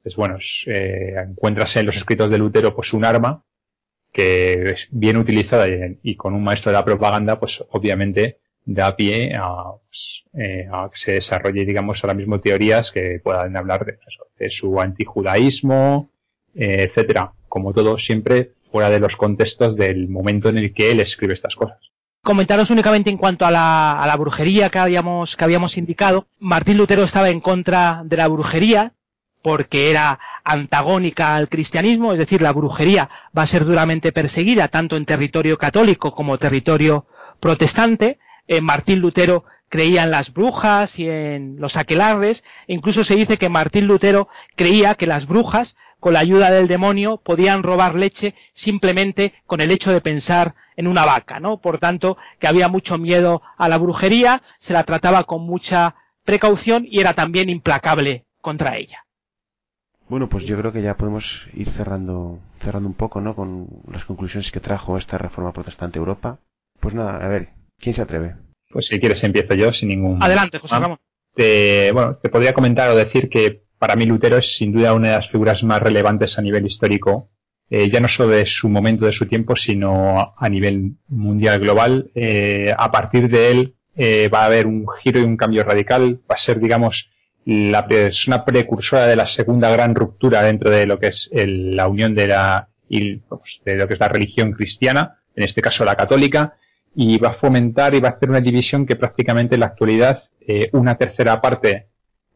[0.04, 0.38] pues bueno,
[0.68, 3.44] eh, encuentras en los escritos de Lutero pues un arma
[4.14, 5.68] que es bien utilizada
[6.02, 10.90] y, con un maestro de la propaganda, pues obviamente da pie a, pues, eh, a
[10.90, 16.10] que se desarrolle, digamos, ahora mismo teorías que puedan hablar de, su antijudaísmo,
[16.56, 17.34] eh, etcétera.
[17.48, 21.56] Como todo, siempre fuera de los contextos del momento en el que él escribe estas
[21.56, 21.78] cosas.
[22.22, 26.28] Comentaros únicamente en cuanto a la, a la brujería que habíamos, que habíamos indicado.
[26.38, 28.94] Martín Lutero estaba en contra de la brujería
[29.42, 34.98] porque era antagónica al cristianismo, es decir, la brujería va a ser duramente perseguida tanto
[34.98, 37.06] en territorio católico como territorio
[37.40, 38.20] protestante.
[38.50, 43.38] Eh, Martín Lutero creía en las brujas y en los aquelarres, e incluso se dice
[43.38, 48.34] que Martín Lutero creía que las brujas con la ayuda del demonio podían robar leche
[48.54, 51.62] simplemente con el hecho de pensar en una vaca, ¿no?
[51.62, 55.94] Por tanto, que había mucho miedo a la brujería, se la trataba con mucha
[56.24, 59.06] precaución y era también implacable contra ella.
[60.08, 63.36] Bueno, pues yo creo que ya podemos ir cerrando, cerrando un poco, ¿no?
[63.36, 66.40] Con las conclusiones que trajo esta reforma protestante a Europa.
[66.80, 67.50] Pues nada, a ver,
[67.80, 68.36] ¿quién se atreve?
[68.70, 70.22] Pues si quieres empiezo yo sin ningún.
[70.22, 71.00] Adelante, José Ramón.
[71.36, 75.16] bueno, te podría comentar o decir que para mí Lutero es sin duda una de
[75.16, 77.30] las figuras más relevantes a nivel histórico,
[77.70, 82.12] eh, ya no solo de su momento, de su tiempo, sino a nivel mundial global.
[82.16, 86.20] Eh, a partir de él eh, va a haber un giro y un cambio radical.
[86.30, 87.10] Va a ser, digamos,
[87.46, 92.16] la persona precursora de la segunda gran ruptura dentro de lo que es la unión
[92.16, 93.22] de la y,
[93.66, 96.56] de lo que es la religión cristiana, en este caso la católica,
[96.96, 100.24] y va a fomentar y va a hacer una división que prácticamente en la actualidad
[100.74, 101.90] una tercera parte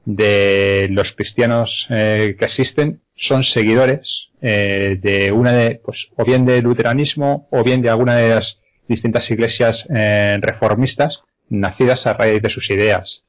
[0.06, 6.45] de los cristianos eh, que asisten son seguidores eh, de una de, pues, o bien
[6.45, 12.41] del luteranismo o bien de alguna de las distintas iglesias eh, reformistas nacidas a raíz
[12.41, 13.24] de sus ideas.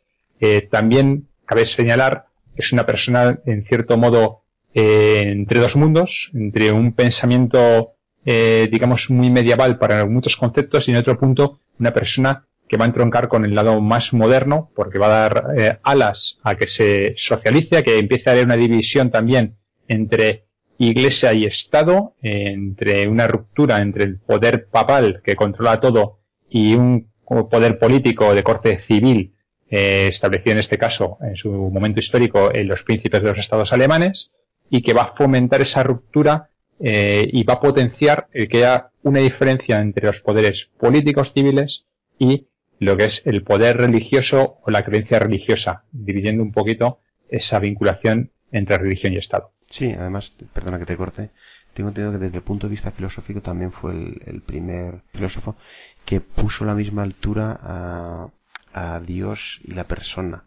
[0.70, 7.93] también cabe señalar es una persona en cierto modo entre dos mundos, entre un pensamiento
[8.24, 12.88] digamos muy medieval para muchos conceptos y en otro punto una persona que va a
[12.88, 17.14] entroncar con el lado más moderno, porque va a dar eh, alas a que se
[17.16, 19.56] socialice, a que empiece a haber una división también
[19.88, 20.44] entre
[20.78, 26.18] Iglesia y Estado, entre una ruptura entre el poder papal que controla todo
[26.48, 29.34] y un poder político de corte civil
[29.70, 33.72] eh, establecido en este caso en su momento histórico en los príncipes de los estados
[33.72, 34.32] alemanes
[34.68, 36.50] y que va a fomentar esa ruptura
[36.86, 41.86] eh, y va a potenciar el que haya una diferencia entre los poderes políticos civiles
[42.18, 46.98] y lo que es el poder religioso o la creencia religiosa, dividiendo un poquito
[47.30, 49.52] esa vinculación entre religión y Estado.
[49.66, 51.30] Sí, además, perdona que te corte,
[51.72, 55.56] tengo entendido que desde el punto de vista filosófico también fue el, primer filósofo
[56.04, 58.28] que puso la misma altura a,
[58.74, 60.44] a Dios y la persona,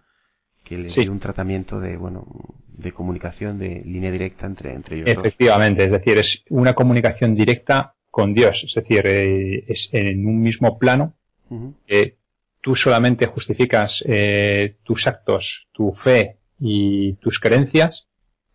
[0.67, 2.25] que le dio un tratamiento de, bueno,
[2.67, 7.95] de comunicación, de línea directa entre, entre ellos Efectivamente, es decir, es una comunicación directa
[8.11, 11.13] con Dios, es decir, eh, es en un mismo plano
[11.85, 12.17] que
[12.59, 18.07] tú solamente justificas eh, tus actos, tu fe y tus creencias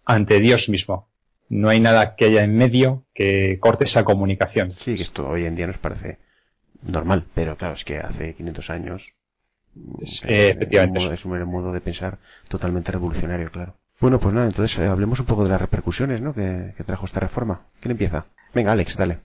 [0.04, 1.08] ante Dios mismo.
[1.48, 4.72] No hay nada que haya en medio que corte esa comunicación.
[4.72, 6.18] Sí, que esto hoy en día nos parece
[6.82, 9.14] normal, pero claro, es que hace 500 años
[10.00, 11.14] es, eh, efectivamente.
[11.14, 12.18] Es un, modo de pensar
[12.48, 13.74] totalmente revolucionario, claro.
[14.00, 16.34] Bueno, pues nada, entonces eh, hablemos un poco de las repercusiones ¿no?
[16.34, 17.62] que, trajo esta reforma.
[17.80, 18.26] ¿Quién empieza?
[18.52, 19.18] Venga, Alex, dale.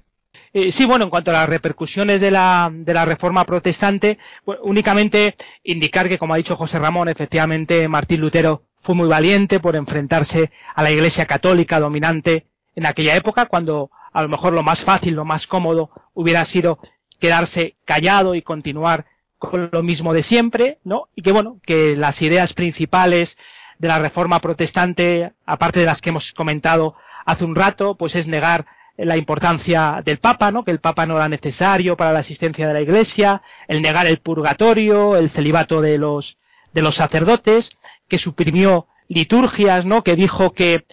[0.53, 4.17] Eh, sí, bueno, en cuanto a las repercusiones de la, de la reforma protestante,
[4.61, 9.75] únicamente indicar que, como ha dicho José Ramón, efectivamente Martín Lutero fue muy valiente por
[9.75, 12.45] enfrentarse a la Iglesia católica dominante
[12.75, 16.79] en aquella época, cuando a lo mejor lo más fácil, lo más cómodo hubiera sido
[17.19, 19.05] quedarse callado y continuar
[19.37, 21.09] con lo mismo de siempre, ¿no?
[21.15, 23.37] Y que bueno, que las ideas principales
[23.79, 28.27] de la reforma protestante, aparte de las que hemos comentado hace un rato, pues es
[28.27, 28.65] negar
[28.97, 30.63] la importancia del Papa, ¿no?
[30.63, 34.19] Que el Papa no era necesario para la asistencia de la Iglesia, el negar el
[34.19, 36.37] purgatorio, el celibato de los
[36.73, 37.71] de los sacerdotes,
[38.07, 40.03] que suprimió liturgias, ¿no?
[40.03, 40.85] Que dijo que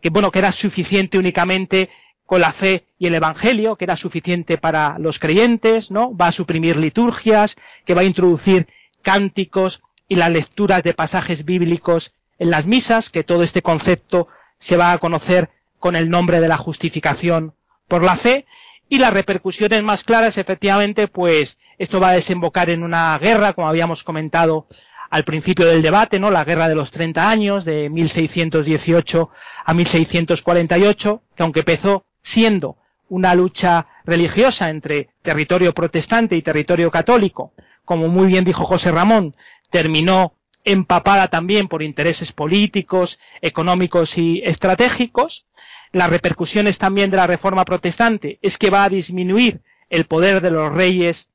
[0.00, 1.90] que bueno, que era suficiente únicamente
[2.28, 6.14] con la fe y el evangelio, que era suficiente para los creyentes, ¿no?
[6.14, 7.56] Va a suprimir liturgias,
[7.86, 8.68] que va a introducir
[9.00, 14.76] cánticos y las lecturas de pasajes bíblicos en las misas, que todo este concepto se
[14.76, 15.48] va a conocer
[15.78, 17.54] con el nombre de la justificación
[17.88, 18.44] por la fe,
[18.90, 23.68] y las repercusiones más claras, efectivamente, pues esto va a desembocar en una guerra, como
[23.70, 24.66] habíamos comentado
[25.08, 26.30] al principio del debate, ¿no?
[26.30, 29.30] La guerra de los 30 años, de 1618
[29.64, 32.76] a 1648, que aunque empezó siendo
[33.08, 37.54] una lucha religiosa entre territorio protestante y territorio católico,
[37.86, 39.34] como muy bien dijo José Ramón,
[39.70, 45.46] terminó empapada también por intereses políticos, económicos y estratégicos.
[45.90, 50.50] Las repercusiones también de la reforma protestante es que va a disminuir el poder de
[50.50, 51.30] los reyes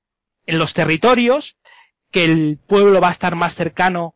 [0.45, 1.57] en los territorios,
[2.11, 4.13] que el pueblo va a estar más cercano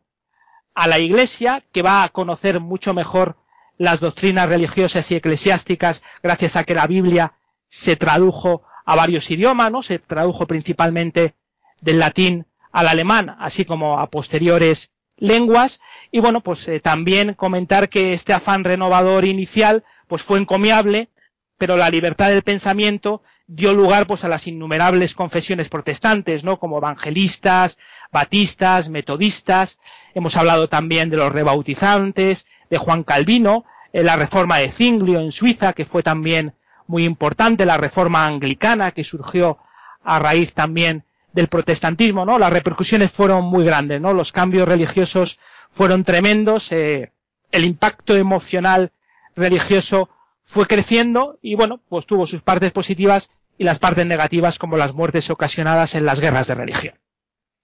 [0.74, 3.36] a la iglesia, que va a conocer mucho mejor
[3.78, 7.32] las doctrinas religiosas y eclesiásticas gracias a que la Biblia
[7.68, 9.82] se tradujo a varios idiomas, ¿no?
[9.82, 11.34] Se tradujo principalmente
[11.80, 15.80] del latín al alemán, así como a posteriores lenguas.
[16.10, 21.08] Y bueno, pues eh, también comentar que este afán renovador inicial, pues fue encomiable,
[21.56, 26.58] pero la libertad del pensamiento dio lugar pues a las innumerables confesiones protestantes, ¿no?
[26.58, 27.78] Como evangelistas,
[28.12, 29.80] batistas, metodistas.
[30.14, 35.32] Hemos hablado también de los rebautizantes, de Juan Calvino, eh, la reforma de Zinglio en
[35.32, 36.54] Suiza, que fue también
[36.86, 39.58] muy importante, la reforma anglicana, que surgió
[40.02, 42.38] a raíz también del protestantismo, ¿no?
[42.38, 44.12] Las repercusiones fueron muy grandes, ¿no?
[44.12, 45.38] Los cambios religiosos
[45.70, 47.12] fueron tremendos, eh,
[47.52, 48.92] el impacto emocional
[49.36, 50.08] religioso
[50.44, 54.94] fue creciendo y bueno, pues tuvo sus partes positivas y las partes negativas como las
[54.94, 56.94] muertes ocasionadas en las guerras de religión.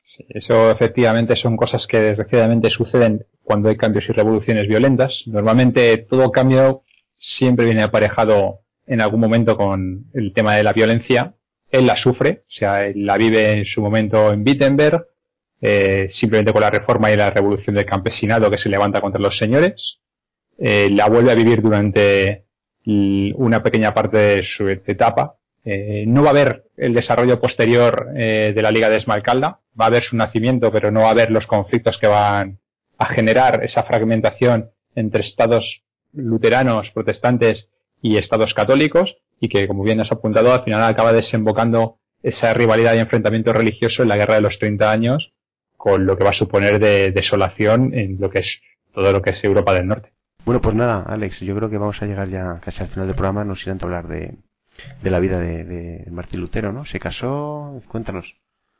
[0.02, 5.22] Sí, eso efectivamente son cosas que desgraciadamente suceden cuando hay cambios y revoluciones violentas.
[5.26, 6.82] Normalmente todo cambio
[7.16, 11.34] siempre viene aparejado en algún momento con el tema de la violencia.
[11.70, 15.06] Él la sufre, o sea, él la vive en su momento en Wittenberg,
[15.60, 19.36] eh, simplemente con la reforma y la revolución del campesinado que se levanta contra los
[19.36, 19.98] señores.
[20.58, 22.44] Eh, la vuelve a vivir durante
[22.86, 25.36] una pequeña parte de su etapa.
[25.64, 29.84] Eh, no va a haber el desarrollo posterior eh, de la Liga de Esmalcalda, va
[29.86, 32.58] a haber su nacimiento, pero no va a haber los conflictos que van
[32.98, 35.82] a generar esa fragmentación entre estados
[36.12, 37.68] luteranos, protestantes
[38.00, 42.94] y estados católicos, y que, como bien has apuntado, al final acaba desembocando esa rivalidad
[42.94, 45.32] y enfrentamiento religioso en la Guerra de los 30 años,
[45.76, 48.60] con lo que va a suponer de desolación en lo que es
[48.92, 50.12] todo lo que es Europa del Norte.
[50.44, 53.16] Bueno, pues nada, Alex, yo creo que vamos a llegar ya casi al final del
[53.16, 54.36] programa, nos irán a hablar de,
[55.02, 56.84] de la vida de, de Martín Lutero, ¿no?
[56.84, 58.36] Se casó, cuéntanos.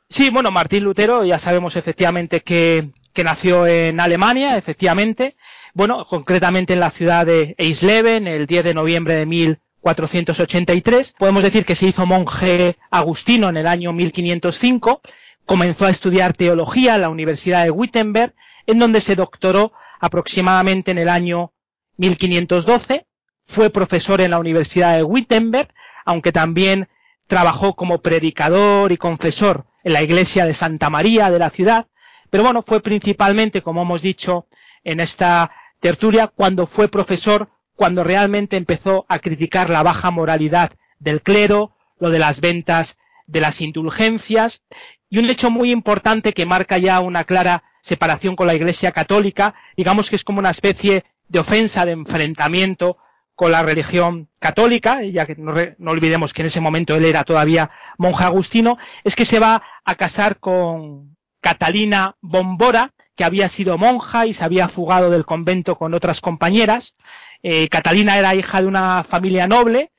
[0.09, 2.91] Sí, bueno, Martín Lutero ya sabemos efectivamente que,
[3.23, 5.35] nació en Alemania, efectivamente,
[5.73, 11.15] bueno, concretamente en la ciudad de Eisleben, el 10 de noviembre de 1483.
[11.17, 15.01] Podemos decir que se hizo monje agustino en el año 1505,
[15.45, 18.35] comenzó a estudiar teología en la Universidad de Wittenberg,
[18.67, 21.51] en donde se doctoró aproximadamente en el año
[21.97, 23.07] 1512,
[23.45, 26.89] fue profesor en la Universidad de Wittenberg, aunque también
[27.27, 31.87] trabajó como predicador y confesor en la iglesia de Santa María de la ciudad,
[32.31, 34.47] pero bueno, fue principalmente, como hemos dicho
[34.83, 41.21] en esta tertulia, cuando fue profesor, cuando realmente empezó a criticar la baja moralidad del
[41.21, 44.63] clero, lo de las ventas de las indulgencias,
[45.07, 49.53] y un hecho muy importante que marca ya una clara separación con la Iglesia católica,
[49.77, 52.97] digamos que es como una especie de ofensa, de enfrentamiento
[53.35, 57.23] con la religión católica, ya que no, no, olvidemos que en ese momento él era
[57.23, 63.77] todavía monje agustino, es que se va a casar con Catalina Bombora, que había sido
[63.77, 66.95] monja y se había fugado del convento con otras compañeras.
[67.43, 69.91] Eh, Catalina era hija de una familia noble,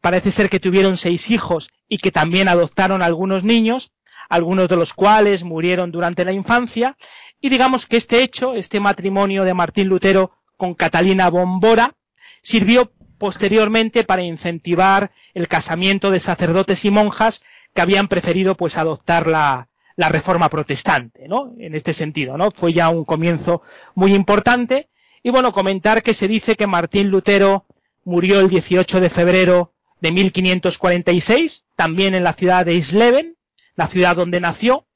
[0.00, 3.92] parece ser que tuvieron seis hijos y que también adoptaron algunos niños,
[4.28, 6.96] algunos de los cuales murieron durante la infancia,
[7.40, 11.94] y digamos que este hecho, este matrimonio de Martín Lutero con Catalina Bombora,
[12.42, 19.26] sirvió posteriormente para incentivar el casamiento de sacerdotes y monjas que habían preferido pues adoptar
[19.26, 21.54] la, reforma protestante, ¿no?
[21.58, 22.50] En este sentido, ¿no?
[22.50, 23.62] Fue ya un comienzo
[23.94, 24.88] muy importante.
[25.22, 27.66] Y bueno, comentar que se dice que Martín Lutero
[28.02, 33.36] murió el 18 de febrero de 1546, también en la ciudad de Isleben,
[33.76, 34.86] la ciudad donde nació,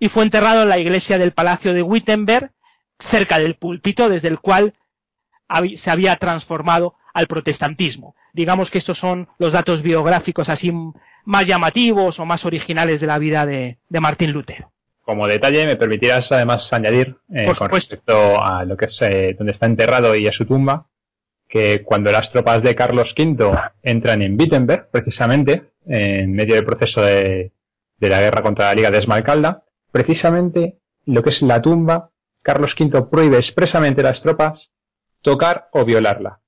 [0.00, 2.50] y fue enterrado en la iglesia del Palacio de Wittenberg,
[2.98, 4.72] cerca del púlpito desde el cual
[5.74, 8.14] se había transformado al protestantismo.
[8.32, 10.72] Digamos que estos son los datos biográficos así
[11.24, 14.72] más llamativos o más originales de la vida de, Martín Lutero.
[15.02, 19.52] Como detalle, me permitirás además añadir eh, con respecto a lo que es eh, donde
[19.52, 20.86] está enterrado y a su tumba,
[21.48, 27.02] que cuando las tropas de Carlos V entran en Wittenberg, precisamente, en medio del proceso
[27.02, 27.52] de,
[27.98, 32.10] de la guerra contra la Liga de Esmalcalda, precisamente lo que es la tumba,
[32.42, 34.70] Carlos V prohíbe expresamente a las tropas
[35.24, 36.40] tocar o violarla.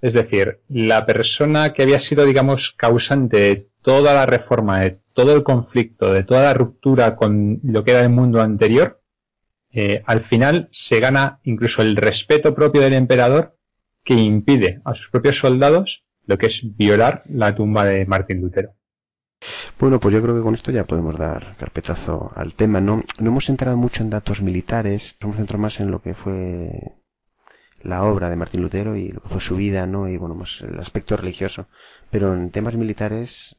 [0.00, 5.34] Es decir, la persona que había sido, digamos, causante de toda la reforma, de todo
[5.34, 9.02] el conflicto, de toda la ruptura con lo que era el mundo anterior,
[9.72, 13.56] eh, al final se gana incluso el respeto propio del emperador
[14.04, 18.74] que impide a sus propios soldados lo que es violar la tumba de Martín Lutero.
[19.78, 22.80] Bueno, pues yo creo que con esto ya podemos dar carpetazo al tema.
[22.80, 26.94] No, no hemos entrado mucho en datos militares, hemos centrado más en lo que fue
[27.84, 30.08] la obra de Martín Lutero y lo que fue su vida, ¿no?
[30.08, 31.66] Y bueno, pues el aspecto religioso.
[32.10, 33.56] Pero en temas militares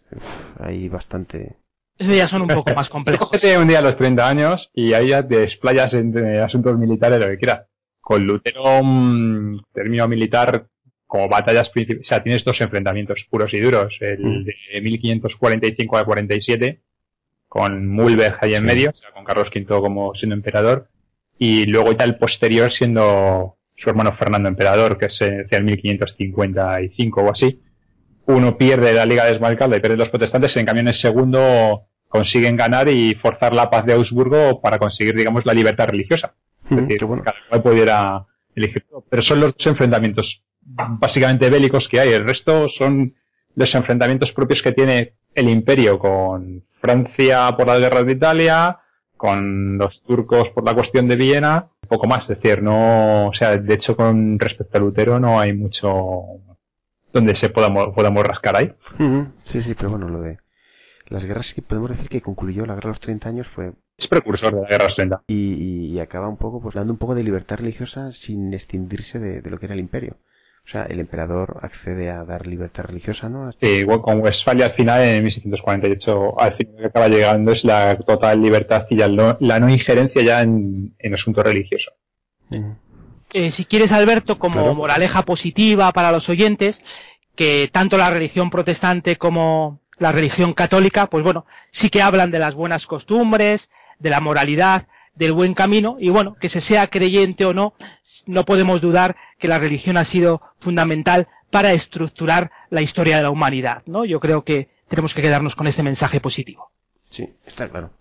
[0.60, 1.58] hay bastante...
[1.98, 3.30] Eso ya son un poco más complejos.
[3.60, 7.28] un día a los 30 años y ahí ya te desplayas en asuntos militares, lo
[7.28, 7.66] que quieras.
[8.02, 10.68] Con Lutero, un término militar,
[11.08, 13.98] como batallas principales, o sea, tienes dos enfrentamientos puros y duros.
[14.02, 14.44] El mm.
[14.44, 16.82] de 1545 a 47,
[17.48, 20.90] con Mulberg ahí en medio, o sea, con Carlos V como siendo emperador,
[21.38, 27.22] y luego ya el posterior siendo su hermano Fernando Emperador, que es hacia el 1555
[27.22, 27.62] o así.
[28.28, 31.88] Uno pierde la Liga de Esmalcalda y pierde los protestantes, en cambio en el segundo
[32.08, 36.34] consiguen ganar y forzar la paz de Augsburgo para conseguir, digamos, la libertad religiosa.
[36.70, 37.24] es decir, bueno.
[37.24, 38.86] cada cual pudiera elegir.
[39.10, 42.14] Pero son los enfrentamientos básicamente bélicos que hay.
[42.14, 43.16] El resto son
[43.56, 48.80] los enfrentamientos propios que tiene el imperio con Francia por la guerra de Italia,
[49.18, 53.58] con los turcos por la cuestión de Viena poco más, es decir, no, o sea,
[53.58, 56.24] de hecho con respecto a Lutero no hay mucho
[57.12, 58.74] donde se podamos, podamos rascar ahí.
[59.44, 60.40] Sí, sí, pero bueno, lo de
[61.08, 64.08] las guerras que podemos decir que concluyó la guerra de los 30 años fue es
[64.08, 67.00] precursor de la guerra de los 30 y, y, acaba un poco pues dando un
[67.00, 70.18] poco de libertad religiosa sin extinguirse de, de, lo que era el imperio
[70.66, 74.74] o sea el emperador accede a dar libertad religiosa no sí, igual con Westfalia al
[74.74, 79.08] final en 1648 al final lo que acaba llegando es la total libertad y la
[79.08, 81.92] no, injerencia ya en, en asunto religioso
[83.34, 86.80] eh, si quieres Alberto como moraleja positiva para los oyentes
[87.36, 92.40] que tanto la religión protestante como la religión católica, pues bueno, sí que hablan de
[92.40, 97.46] las buenas costumbres, de la moralidad, del buen camino y bueno, que se sea creyente
[97.46, 97.74] o no,
[98.28, 103.30] no podemos dudar que la religión ha sido fundamental para estructurar la historia de la
[103.30, 104.06] humanidad, ¿no?
[104.06, 106.72] Yo creo que tenemos que quedarnos con este mensaje positivo.
[107.10, 107.92] Sí, está claro.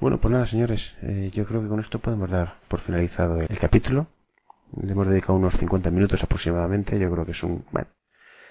[0.00, 3.58] Bueno, pues nada, señores, eh, yo creo que con esto podemos dar por finalizado el,
[3.58, 4.08] capítulo.
[4.82, 7.88] Le hemos dedicado unos 50 minutos aproximadamente, yo creo que es un, bueno,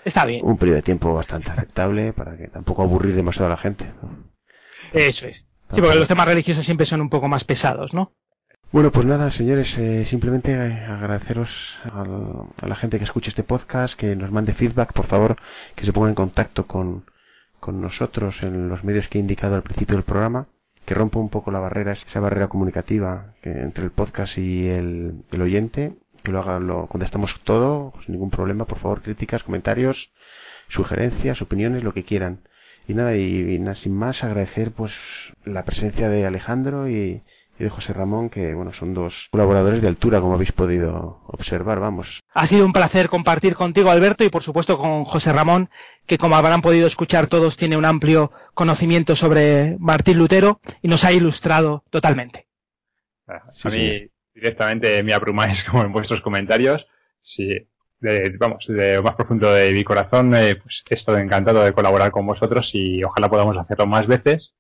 [0.06, 0.46] Está bien.
[0.46, 3.92] Un periodo de tiempo bastante aceptable para que tampoco aburrir demasiado a la gente.
[4.94, 5.49] Eso es.
[5.72, 8.14] Sí, porque los temas religiosos siempre son un poco más pesados, ¿no?
[8.72, 13.98] Bueno, pues nada, señores, eh, simplemente eh, agradeceros a la gente que escuche este podcast,
[14.00, 15.38] que nos mande feedback, por favor,
[15.76, 17.06] que se ponga en contacto con,
[17.60, 20.48] con nosotros en los medios que he indicado al principio del programa,
[20.86, 25.42] que rompa un poco la barrera, esa barrera comunicativa entre el podcast y el, el
[25.42, 30.12] oyente, que lo haga, lo contestamos todo, sin ningún problema, por favor, críticas, comentarios,
[30.68, 32.42] sugerencias, opiniones, lo que quieran.
[32.90, 34.94] Y nada, y, y nada, sin más, agradecer pues
[35.46, 37.22] la presencia de Alejandro y,
[37.60, 41.80] y de José Ramón, que bueno, son dos colaboradores de altura, como habéis podido observar,
[41.80, 42.22] vamos.
[42.34, 45.70] Ha sido un placer compartir contigo, Alberto, y por supuesto con José Ramón,
[46.08, 51.06] que como habrán podido escuchar todos, tiene un amplio conocimiento sobre Martín Lutero y nos
[51.06, 52.48] ha ilustrado totalmente.
[53.28, 56.88] a mí directamente me abrumáis como en vuestros comentarios.
[57.22, 57.68] Sí,
[58.00, 61.74] de, vamos, de lo más profundo de mi corazón, eh, pues he estado encantado de
[61.74, 64.56] colaborar con vosotros y ojalá podamos hacerlo más veces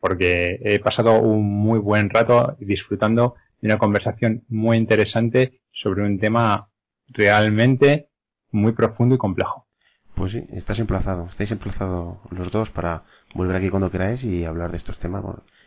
[0.00, 6.18] porque he pasado un muy buen rato disfrutando de una conversación muy interesante sobre un
[6.18, 6.68] tema
[7.08, 8.08] realmente
[8.50, 9.66] muy profundo y complejo.
[10.14, 14.70] Pues sí, estás emplazado, estáis emplazados los dos para volver aquí cuando queráis y hablar
[14.70, 15.24] de estos temas,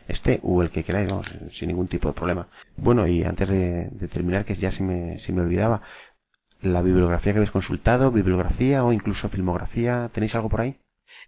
[0.08, 2.48] este o el que queráis, vamos, sin ningún tipo de problema.
[2.76, 5.82] Bueno, y antes de, terminar, que ya se me, se me olvidaba,
[6.62, 10.76] la bibliografía que habéis consultado, bibliografía o incluso filmografía, ¿tenéis algo por ahí?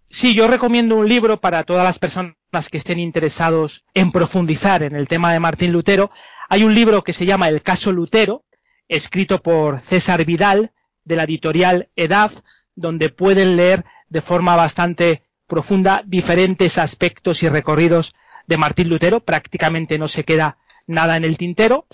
[0.06, 2.36] Sí, yo recomiendo un libro para todas las personas
[2.70, 6.10] que estén interesados en profundizar en el tema de Martín Lutero.
[6.48, 8.44] Hay un libro que se llama El caso Lutero,
[8.88, 10.72] escrito por César Vidal,
[11.04, 12.40] de la editorial EDAF,
[12.74, 18.14] donde pueden leer de forma bastante profunda diferentes aspectos y recorridos
[18.46, 19.20] de Martín Lutero.
[19.20, 21.86] Prácticamente no se queda nada en el tintero.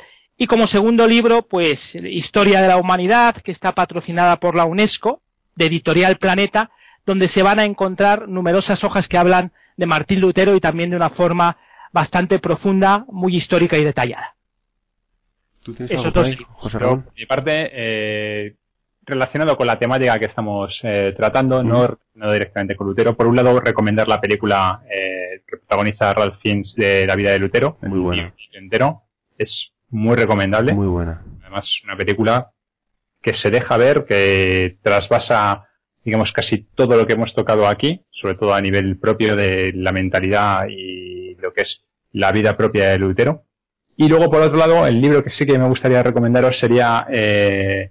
[0.43, 5.20] Y como segundo libro, pues Historia de la Humanidad, que está patrocinada por la UNESCO,
[5.55, 6.70] de Editorial Planeta,
[7.05, 10.97] donde se van a encontrar numerosas hojas que hablan de Martín Lutero y también de
[10.97, 11.59] una forma
[11.93, 14.34] bastante profunda, muy histórica y detallada.
[15.62, 17.07] ¿Tú tienes Eso algo José Ramón?
[17.14, 18.55] mi parte, eh,
[19.05, 23.14] relacionado con la temática que estamos eh, tratando, no, directamente con Lutero.
[23.14, 27.41] Por un lado, recomendar la película eh, que protagoniza Ralph Fiennes de la vida de
[27.41, 27.76] Lutero.
[27.82, 28.32] Muy buena.
[28.55, 29.03] Entero.
[29.36, 30.72] Es muy recomendable.
[30.72, 31.22] Muy buena.
[31.43, 32.51] Además, una película
[33.20, 35.66] que se deja ver, que trasvasa
[36.05, 39.93] digamos, casi todo lo que hemos tocado aquí, sobre todo a nivel propio de la
[39.93, 43.45] mentalidad y lo que es la vida propia de Lutero.
[43.97, 47.91] Y luego, por otro lado, el libro que sí que me gustaría recomendaros sería eh,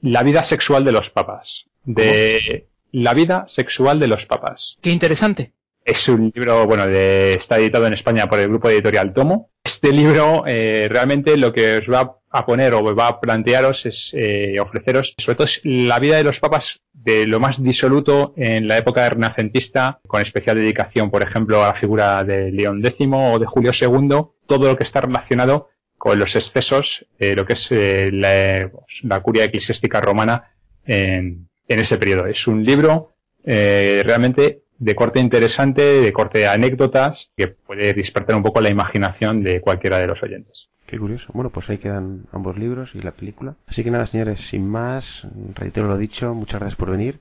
[0.00, 1.66] La vida sexual de los papas.
[1.84, 4.76] De La vida sexual de los papas.
[4.82, 5.52] Qué interesante.
[5.86, 9.50] Es un libro, bueno, de, está editado en España por el grupo editorial Tomo.
[9.62, 14.10] Este libro eh, realmente lo que os va a poner o va a plantearos es
[14.12, 18.78] eh, ofreceros, sobre todo, la vida de los papas de lo más disoluto en la
[18.78, 23.46] época renacentista, con especial dedicación, por ejemplo, a la figura de León X o de
[23.46, 24.08] Julio II,
[24.48, 25.68] todo lo que está relacionado
[25.98, 28.72] con los excesos, eh, lo que es eh, la,
[29.02, 30.50] la, curia eclesiástica romana
[30.84, 32.26] en, en, ese periodo.
[32.26, 33.12] Es un libro
[33.44, 38.70] eh, realmente de corte interesante, de corte de anécdotas, que puede despertar un poco la
[38.70, 40.68] imaginación de cualquiera de los oyentes.
[40.86, 41.30] Qué curioso.
[41.32, 43.56] Bueno, pues ahí quedan ambos libros y la película.
[43.66, 47.20] Así que nada, señores, sin más, reitero lo dicho, muchas gracias por venir.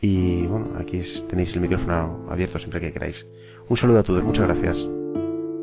[0.00, 3.26] Y bueno, aquí tenéis el micrófono abierto siempre que queráis.
[3.68, 4.88] Un saludo a todos, muchas gracias.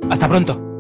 [0.10, 0.71] Hasta pronto.